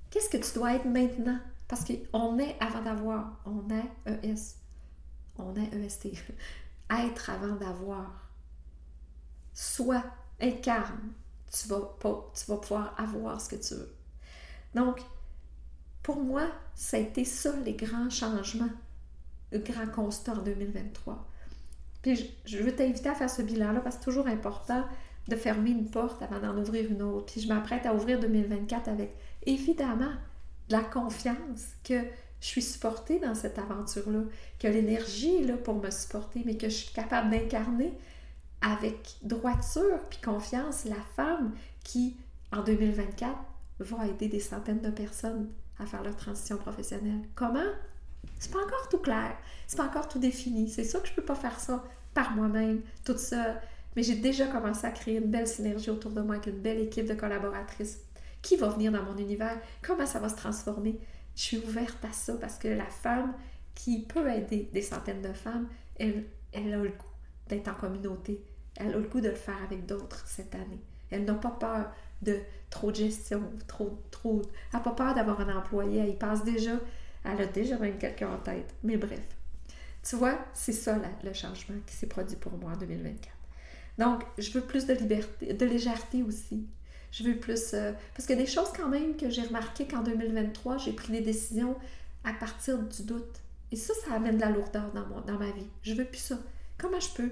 Qu'est-ce 0.10 0.30
que 0.30 0.38
tu 0.38 0.54
dois 0.54 0.76
être 0.76 0.86
maintenant? 0.86 1.40
Parce 1.72 1.86
qu'on 1.86 2.38
est 2.38 2.58
avant 2.60 2.82
d'avoir, 2.82 3.40
on 3.46 3.64
est 3.70 4.26
ES, 4.26 4.58
on 5.38 5.56
est 5.56 5.74
EST. 5.74 6.10
Être 6.92 7.30
avant 7.30 7.56
d'avoir. 7.56 8.30
Soit 9.54 10.04
incarne, 10.42 11.14
tu 11.50 11.70
vas, 11.70 11.80
pas, 11.98 12.30
tu 12.36 12.52
vas 12.52 12.58
pouvoir 12.58 12.94
avoir 13.00 13.40
ce 13.40 13.48
que 13.48 13.56
tu 13.56 13.76
veux. 13.76 13.96
Donc, 14.76 15.00
pour 16.04 16.22
moi, 16.22 16.46
ça 16.76 16.98
a 16.98 17.00
été 17.00 17.24
ça 17.24 17.56
les 17.64 17.76
grands 17.76 18.10
changements, 18.10 18.74
le 19.54 19.60
grand 19.60 19.88
constat 19.88 20.34
en 20.34 20.42
2023. 20.42 21.26
Puis 22.02 22.36
je, 22.44 22.58
veux 22.58 22.76
t'inviter 22.76 23.08
à 23.08 23.16
faire 23.16 23.30
ce 23.30 23.44
bilan-là 23.44 23.80
parce 23.80 23.96
que 23.96 24.02
c'est 24.02 24.10
toujours 24.10 24.28
important 24.28 24.84
de 25.30 25.36
fermer 25.38 25.70
une 25.70 25.90
porte 25.90 26.22
avant 26.22 26.40
d'en 26.42 26.58
ouvrir 26.58 26.92
une 26.92 27.02
autre. 27.02 27.32
Puis 27.32 27.40
je 27.40 27.48
m'apprête 27.48 27.86
à 27.86 27.94
ouvrir 27.94 28.20
2024 28.20 28.90
avec 28.90 29.16
évidemment 29.46 30.12
la 30.72 30.82
confiance 30.82 31.68
que 31.84 32.02
je 32.40 32.48
suis 32.48 32.62
supportée 32.62 33.20
dans 33.20 33.36
cette 33.36 33.60
aventure-là, 33.60 34.22
que 34.60 34.68
l'énergie 34.68 35.44
est 35.44 35.46
là 35.46 35.58
pour 35.58 35.76
me 35.76 35.92
supporter, 35.92 36.42
mais 36.46 36.58
que 36.58 36.70
je 36.70 36.76
suis 36.76 36.94
capable 36.94 37.30
d'incarner 37.30 37.94
avec 38.62 39.18
droiture 39.22 40.00
puis 40.10 40.20
confiance 40.22 40.86
la 40.86 41.02
femme 41.16 41.54
qui, 41.84 42.18
en 42.52 42.64
2024, 42.64 43.36
va 43.80 44.08
aider 44.08 44.28
des 44.28 44.40
centaines 44.40 44.82
de 44.82 44.90
personnes 44.90 45.50
à 45.80 45.86
faire 45.86 46.04
leur 46.04 46.16
transition 46.16 46.58
professionnelle. 46.58 47.22
Comment? 47.36 47.60
C'est 48.40 48.52
pas 48.52 48.60
encore 48.60 48.90
tout 48.90 49.00
clair, 49.00 49.36
c'est 49.68 49.78
pas 49.78 49.86
encore 49.86 50.08
tout 50.08 50.20
défini. 50.20 50.70
C'est 50.70 50.84
sûr 50.84 51.02
que 51.02 51.08
je 51.08 51.14
peux 51.14 51.24
pas 51.26 51.36
faire 51.36 51.60
ça 51.60 51.84
par 52.14 52.32
moi-même, 52.36 52.82
toute 53.04 53.20
seule. 53.20 53.60
Mais 53.96 54.04
j'ai 54.04 54.16
déjà 54.16 54.48
commencé 54.48 54.86
à 54.86 54.92
créer 54.92 55.18
une 55.18 55.30
belle 55.30 55.48
synergie 55.48 55.90
autour 55.90 56.12
de 56.12 56.22
moi 56.22 56.36
avec 56.36 56.48
une 56.48 56.60
belle 56.60 56.80
équipe 56.80 57.08
de 57.08 57.14
collaboratrices. 57.14 58.00
Qui 58.42 58.58
va 58.58 58.70
venir 58.70 58.92
dans 58.92 59.04
mon 59.04 59.18
univers? 59.18 59.60
Comment 59.82 60.06
ça 60.06 60.20
va 60.20 60.30
se 60.30 60.36
transformer? 60.36 61.00
Je 61.36 61.42
suis 61.42 61.58
ouverte 61.58 62.04
à 62.04 62.12
ça 62.12 62.34
parce 62.36 62.58
que 62.58 62.68
la 62.68 62.86
femme 62.86 63.34
qui 63.76 64.02
peut 64.02 64.30
aider 64.30 64.70
des 64.74 64.82
centaines 64.82 65.22
de 65.22 65.34
femmes, 65.34 65.68
elle, 65.98 66.26
a 66.54 66.60
le 66.60 66.90
goût 66.90 67.06
d'être 67.48 67.68
en 67.68 67.76
communauté. 67.76 68.44
Elle 68.76 68.94
a 68.94 68.98
le 68.98 69.08
goût 69.08 69.22
de 69.22 69.30
le 69.30 69.36
faire 69.36 69.62
avec 69.64 69.86
d'autres 69.86 70.24
cette 70.26 70.56
année. 70.56 70.82
Elle 71.10 71.26
n'a 71.26 71.34
pas 71.34 71.52
peur 71.52 71.92
de 72.22 72.38
trop 72.70 72.92
de 72.92 72.96
gestion, 72.98 73.44
trop, 73.68 74.00
trop. 74.12 74.42
Elle 74.44 74.80
n'a 74.80 74.84
pas 74.84 74.92
peur 74.92 75.14
d'avoir 75.14 75.40
un 75.42 75.58
employé. 75.58 76.00
Elle 76.00 76.10
y 76.10 76.16
passe 76.16 76.44
déjà 76.44 76.74
elle 77.24 77.42
a 77.42 77.46
déjà 77.46 77.78
même 77.78 77.98
quelqu'un 77.98 78.34
en 78.34 78.38
tête. 78.38 78.74
Mais 78.84 78.98
bref. 78.98 79.22
Tu 80.04 80.16
vois, 80.16 80.40
c'est 80.54 80.74
ça 80.74 81.00
le 81.24 81.34
changement 81.34 81.76
qui 81.86 81.96
s'est 81.96 82.08
produit 82.08 82.36
pour 82.36 82.54
moi 82.54 82.72
en 82.72 82.78
2024. 82.78 83.30
Donc, 84.00 84.24
je 84.38 84.52
veux 84.52 84.62
plus 84.62 84.88
de 84.88 84.94
liberté, 84.94 85.54
de 85.54 85.66
légèreté 85.66 86.24
aussi. 86.24 86.66
Je 87.12 87.24
veux 87.24 87.38
plus. 87.38 87.74
Euh, 87.74 87.92
parce 88.16 88.28
que 88.28 88.34
des 88.34 88.46
choses 88.46 88.72
quand 88.76 88.88
même 88.88 89.18
que 89.18 89.30
j'ai 89.30 89.44
remarqué 89.44 89.88
qu'en 89.88 90.02
2023, 90.02 90.78
j'ai 90.78 90.94
pris 90.94 91.12
des 91.12 91.22
décisions 91.22 91.76
à 92.24 92.34
partir 92.34 92.78
du 92.80 93.04
doute. 93.04 93.42
Et 93.72 93.76
ça, 93.76 93.94
ça 94.06 94.14
amène 94.16 94.36
de 94.36 94.42
la 94.42 94.50
lourdeur 94.50 94.92
dans, 94.94 95.22
dans 95.22 95.40
ma 95.40 95.52
vie. 95.52 95.68
Je 95.84 95.94
veux 95.94 96.06
plus 96.06 96.20
ça. 96.20 96.38
Comment 96.78 97.00
je 97.00 97.14
peux 97.14 97.32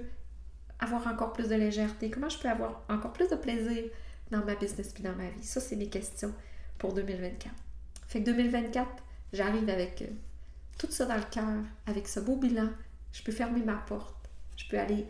avoir 0.78 1.06
encore 1.06 1.32
plus 1.32 1.48
de 1.48 1.54
légèreté? 1.54 2.10
Comment 2.10 2.28
je 2.28 2.38
peux 2.38 2.48
avoir 2.48 2.82
encore 2.88 3.12
plus 3.12 3.28
de 3.28 3.36
plaisir 3.36 3.84
dans 4.30 4.44
ma 4.44 4.54
business 4.54 4.92
puis 4.92 5.02
dans 5.02 5.14
ma 5.14 5.28
vie? 5.28 5.42
Ça, 5.42 5.60
c'est 5.60 5.76
mes 5.76 5.88
questions 5.88 6.32
pour 6.78 6.94
2024. 6.94 7.54
Fait 8.08 8.20
que 8.20 8.24
2024, 8.24 8.88
j'arrive 9.32 9.68
avec 9.68 10.02
euh, 10.02 10.06
tout 10.78 10.90
ça 10.90 11.06
dans 11.06 11.16
le 11.16 11.22
cœur, 11.30 11.62
avec 11.86 12.08
ce 12.08 12.20
beau 12.20 12.36
bilan. 12.36 12.68
Je 13.12 13.22
peux 13.22 13.32
fermer 13.32 13.62
ma 13.62 13.76
porte. 13.76 14.16
Je 14.56 14.66
peux 14.68 14.78
aller 14.78 15.06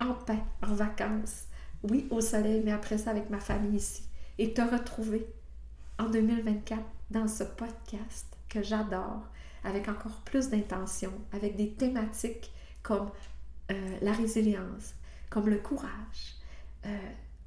en 0.00 0.14
paix, 0.14 0.42
en 0.62 0.74
vacances. 0.74 1.44
Oui, 1.82 2.06
au 2.10 2.20
soleil, 2.20 2.62
mais 2.64 2.72
après 2.72 2.98
ça, 2.98 3.10
avec 3.10 3.30
ma 3.30 3.40
famille 3.40 3.76
ici. 3.76 4.02
Et 4.42 4.54
te 4.54 4.60
retrouver 4.60 5.24
en 6.00 6.10
2024 6.10 6.82
dans 7.12 7.28
ce 7.28 7.44
podcast 7.44 8.26
que 8.48 8.60
j'adore, 8.60 9.22
avec 9.62 9.88
encore 9.88 10.20
plus 10.22 10.48
d'intention, 10.48 11.12
avec 11.30 11.54
des 11.54 11.70
thématiques 11.74 12.50
comme 12.82 13.08
euh, 13.70 13.98
la 14.02 14.10
résilience, 14.10 14.94
comme 15.30 15.48
le 15.48 15.58
courage. 15.58 16.34
Euh, 16.86 16.98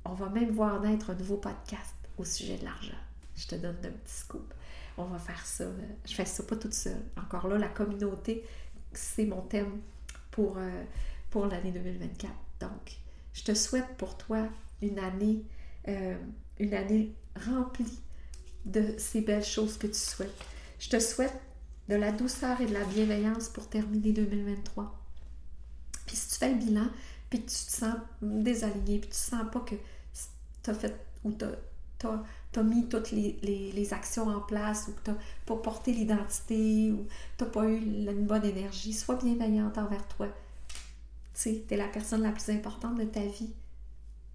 on 0.06 0.14
va 0.14 0.30
même 0.30 0.52
voir 0.52 0.80
naître 0.80 1.10
un 1.10 1.16
nouveau 1.16 1.36
podcast 1.36 1.96
au 2.18 2.24
sujet 2.24 2.60
de 2.60 2.64
l'argent. 2.64 2.96
Je 3.36 3.48
te 3.48 3.56
donne 3.56 3.76
un 3.84 3.92
petit 3.92 4.16
scoop. 4.16 4.54
On 4.98 5.04
va 5.04 5.20
faire 5.20 5.46
ça. 5.46 5.66
Euh, 5.66 5.78
je 6.06 6.14
fais 6.14 6.24
ça 6.24 6.44
pas 6.44 6.56
toute 6.56 6.74
seule. 6.74 7.04
Encore 7.18 7.50
là, 7.50 7.58
la 7.58 7.68
communauté, 7.68 8.46
c'est 8.94 9.26
mon 9.26 9.42
thème 9.42 9.82
pour, 10.32 10.58
pour 11.30 11.48
l'année 11.48 11.74
2024. 11.74 12.32
Donc, 12.62 13.00
je 13.34 13.44
te 13.44 13.54
souhaite 13.54 13.98
pour 13.98 14.18
toi 14.18 14.48
une 14.82 15.00
année, 15.00 15.44
une 16.60 16.74
année 16.74 17.14
remplie 17.48 18.00
de 18.66 18.96
ces 18.98 19.22
belles 19.22 19.46
choses 19.46 19.78
que 19.78 19.88
tu 19.88 20.00
souhaites. 20.00 20.36
Je 20.80 20.90
te 20.90 21.00
souhaite 21.00 21.40
de 21.90 21.96
la 21.96 22.12
douceur 22.12 22.60
et 22.62 22.66
de 22.66 22.74
la 22.74 22.84
bienveillance 22.84 23.50
pour 23.50 23.70
terminer 23.70 24.12
2023. 24.12 25.00
Puis 26.06 26.16
si 26.16 26.30
tu 26.30 26.36
fais 26.36 26.50
le 26.50 26.58
bilan, 26.58 26.88
puis 27.30 27.42
que 27.42 27.50
tu 27.50 27.56
te 27.56 27.72
sens 27.72 27.96
désaligné, 28.22 29.00
puis 29.00 29.10
tu 29.10 29.18
sens 29.18 29.46
pas 29.52 29.60
que 29.62 29.76
tu 30.64 30.70
as 30.70 30.74
fait 30.74 30.96
ou 31.24 31.32
tu 31.32 31.46
as, 31.46 32.64
mis 32.64 32.88
toutes 32.88 33.12
les, 33.12 33.94
actions 33.94 34.28
en 34.28 34.40
place 34.42 34.88
ou 34.88 34.94
que 34.94 35.02
tu 35.04 35.12
n'as 35.12 35.18
pas 35.46 35.56
porté 35.56 35.92
l'identité 35.92 36.92
ou 36.92 37.08
tu 37.38 37.44
n'as 37.44 37.50
pas 37.50 37.66
eu 37.66 37.78
une 37.78 38.26
bonne 38.26 38.46
énergie, 38.46 38.94
sois 38.94 39.16
bienveillante 39.16 39.78
envers 39.78 40.08
toi. 40.08 40.28
Tu 41.34 41.42
sais, 41.42 41.66
tu 41.68 41.74
es 41.74 41.78
la 41.78 41.88
personne 41.88 42.22
la 42.22 42.32
plus 42.32 42.50
importante 42.50 42.98
de 42.98 43.04
ta 43.04 43.22
vie. 43.22 43.54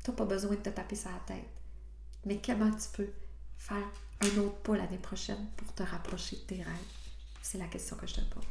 Tu 0.04 0.10
n'as 0.10 0.16
pas 0.16 0.24
besoin 0.24 0.50
de 0.50 0.56
te 0.56 0.68
taper 0.68 0.96
sur 0.96 1.10
la 1.10 1.34
tête. 1.34 1.59
Mais 2.24 2.40
comment 2.44 2.70
tu 2.70 2.88
peux 2.92 3.10
faire 3.56 3.88
un 4.20 4.38
autre 4.38 4.56
pas 4.58 4.76
l'année 4.76 4.98
prochaine 4.98 5.46
pour 5.56 5.72
te 5.74 5.82
rapprocher 5.82 6.36
de 6.36 6.42
tes 6.42 6.62
rêves? 6.62 6.74
C'est 7.42 7.58
la 7.58 7.66
question 7.66 7.96
que 7.96 8.06
je 8.06 8.14
te 8.14 8.20
pose. 8.20 8.44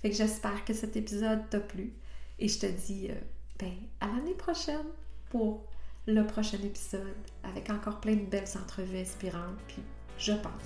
Fait 0.00 0.10
que 0.10 0.16
j'espère 0.16 0.64
que 0.64 0.74
cet 0.74 0.96
épisode 0.96 1.48
t'a 1.50 1.60
plu 1.60 1.92
et 2.38 2.48
je 2.48 2.58
te 2.58 2.66
dis 2.66 3.08
euh, 3.10 3.14
ben, 3.58 3.72
à 4.00 4.06
l'année 4.06 4.34
prochaine 4.34 4.86
pour 5.30 5.66
le 6.06 6.24
prochain 6.26 6.58
épisode 6.58 7.16
avec 7.42 7.68
encore 7.70 8.00
plein 8.00 8.14
de 8.14 8.24
belles 8.24 8.48
entrevues 8.56 8.98
inspirantes 8.98 9.58
puis 9.66 9.82
je 10.18 10.32
pense 10.32 10.62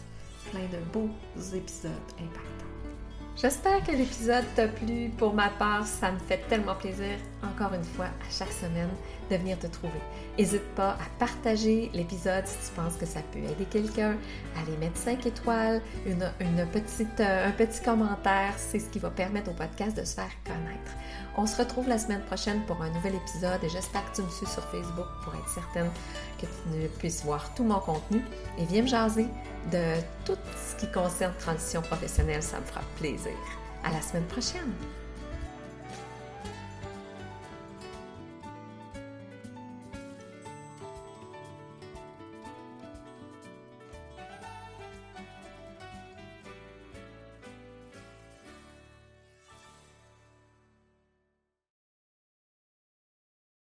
plein 0.51 0.67
de 0.69 0.85
beaux 0.93 1.11
épisodes 1.55 1.93
impactants. 2.19 2.72
J'espère 3.35 3.83
que 3.83 3.93
l'épisode 3.93 4.45
t'a 4.55 4.69
plu. 4.69 5.11
Pour 5.17 5.33
ma 5.33 5.49
part, 5.49 5.87
ça 5.87 6.13
me 6.13 6.19
fait 6.19 6.47
tellement 6.49 6.75
plaisir, 6.75 7.17
encore 7.43 7.75
une 7.75 7.83
fois, 7.83 8.05
à 8.05 8.31
chaque 8.31 8.53
semaine, 8.53 8.91
de 9.31 9.37
venir 9.37 9.59
te 9.59 9.67
trouver. 9.67 10.01
N'hésite 10.39 10.67
pas 10.75 10.91
à 10.91 11.19
partager 11.19 11.91
l'épisode 11.95 12.47
si 12.47 12.57
tu 12.69 12.75
penses 12.77 12.97
que 12.97 13.07
ça 13.07 13.21
peut 13.33 13.39
aider 13.39 13.65
quelqu'un, 13.71 14.17
à 14.57 14.71
les 14.71 14.77
mettre 14.77 14.99
5 14.99 15.25
étoiles, 15.27 15.81
une, 16.07 16.31
petite, 16.73 17.21
euh, 17.21 17.49
un 17.49 17.53
petit 17.53 17.83
commentaire. 17.83 18.53
C'est 18.59 18.79
ce 18.79 18.89
qui 18.91 18.99
va 18.99 19.11
permettre 19.11 19.51
au 19.51 19.55
podcast 19.55 19.97
de 19.97 20.05
se 20.05 20.15
faire 20.15 20.31
connaître. 20.45 20.93
On 21.37 21.47
se 21.47 21.57
retrouve 21.57 21.89
la 21.89 21.99
semaine 21.99 22.23
prochaine 22.23 22.61
pour 22.67 22.83
un 22.83 22.91
nouvel 22.91 23.15
épisode 23.15 23.65
et 23.65 23.69
j'espère 23.71 24.05
que 24.11 24.17
tu 24.17 24.23
me 24.23 24.31
suis 24.31 24.47
sur 24.47 24.63
Facebook 24.65 25.07
pour 25.25 25.35
être 25.35 25.49
certaine 25.49 25.91
que 26.39 26.45
tu 26.47 26.89
puisses 26.99 27.25
voir 27.25 27.55
tout 27.55 27.65
mon 27.65 27.81
contenu 27.81 28.21
et 28.59 28.65
viens 28.67 28.83
me 28.83 28.89
jaser 28.89 29.27
de 29.71 29.95
tout 30.27 30.37
ce 30.55 30.72
qui 30.83 30.91
concerne 30.91 31.33
transition 31.39 31.81
professionnelle, 31.81 32.43
ça 32.43 32.59
me 32.59 32.65
fera 32.65 32.81
plaisir. 32.99 33.37
À 33.85 33.93
la 33.93 34.03
semaine 34.03 34.27
prochaine! 34.27 34.73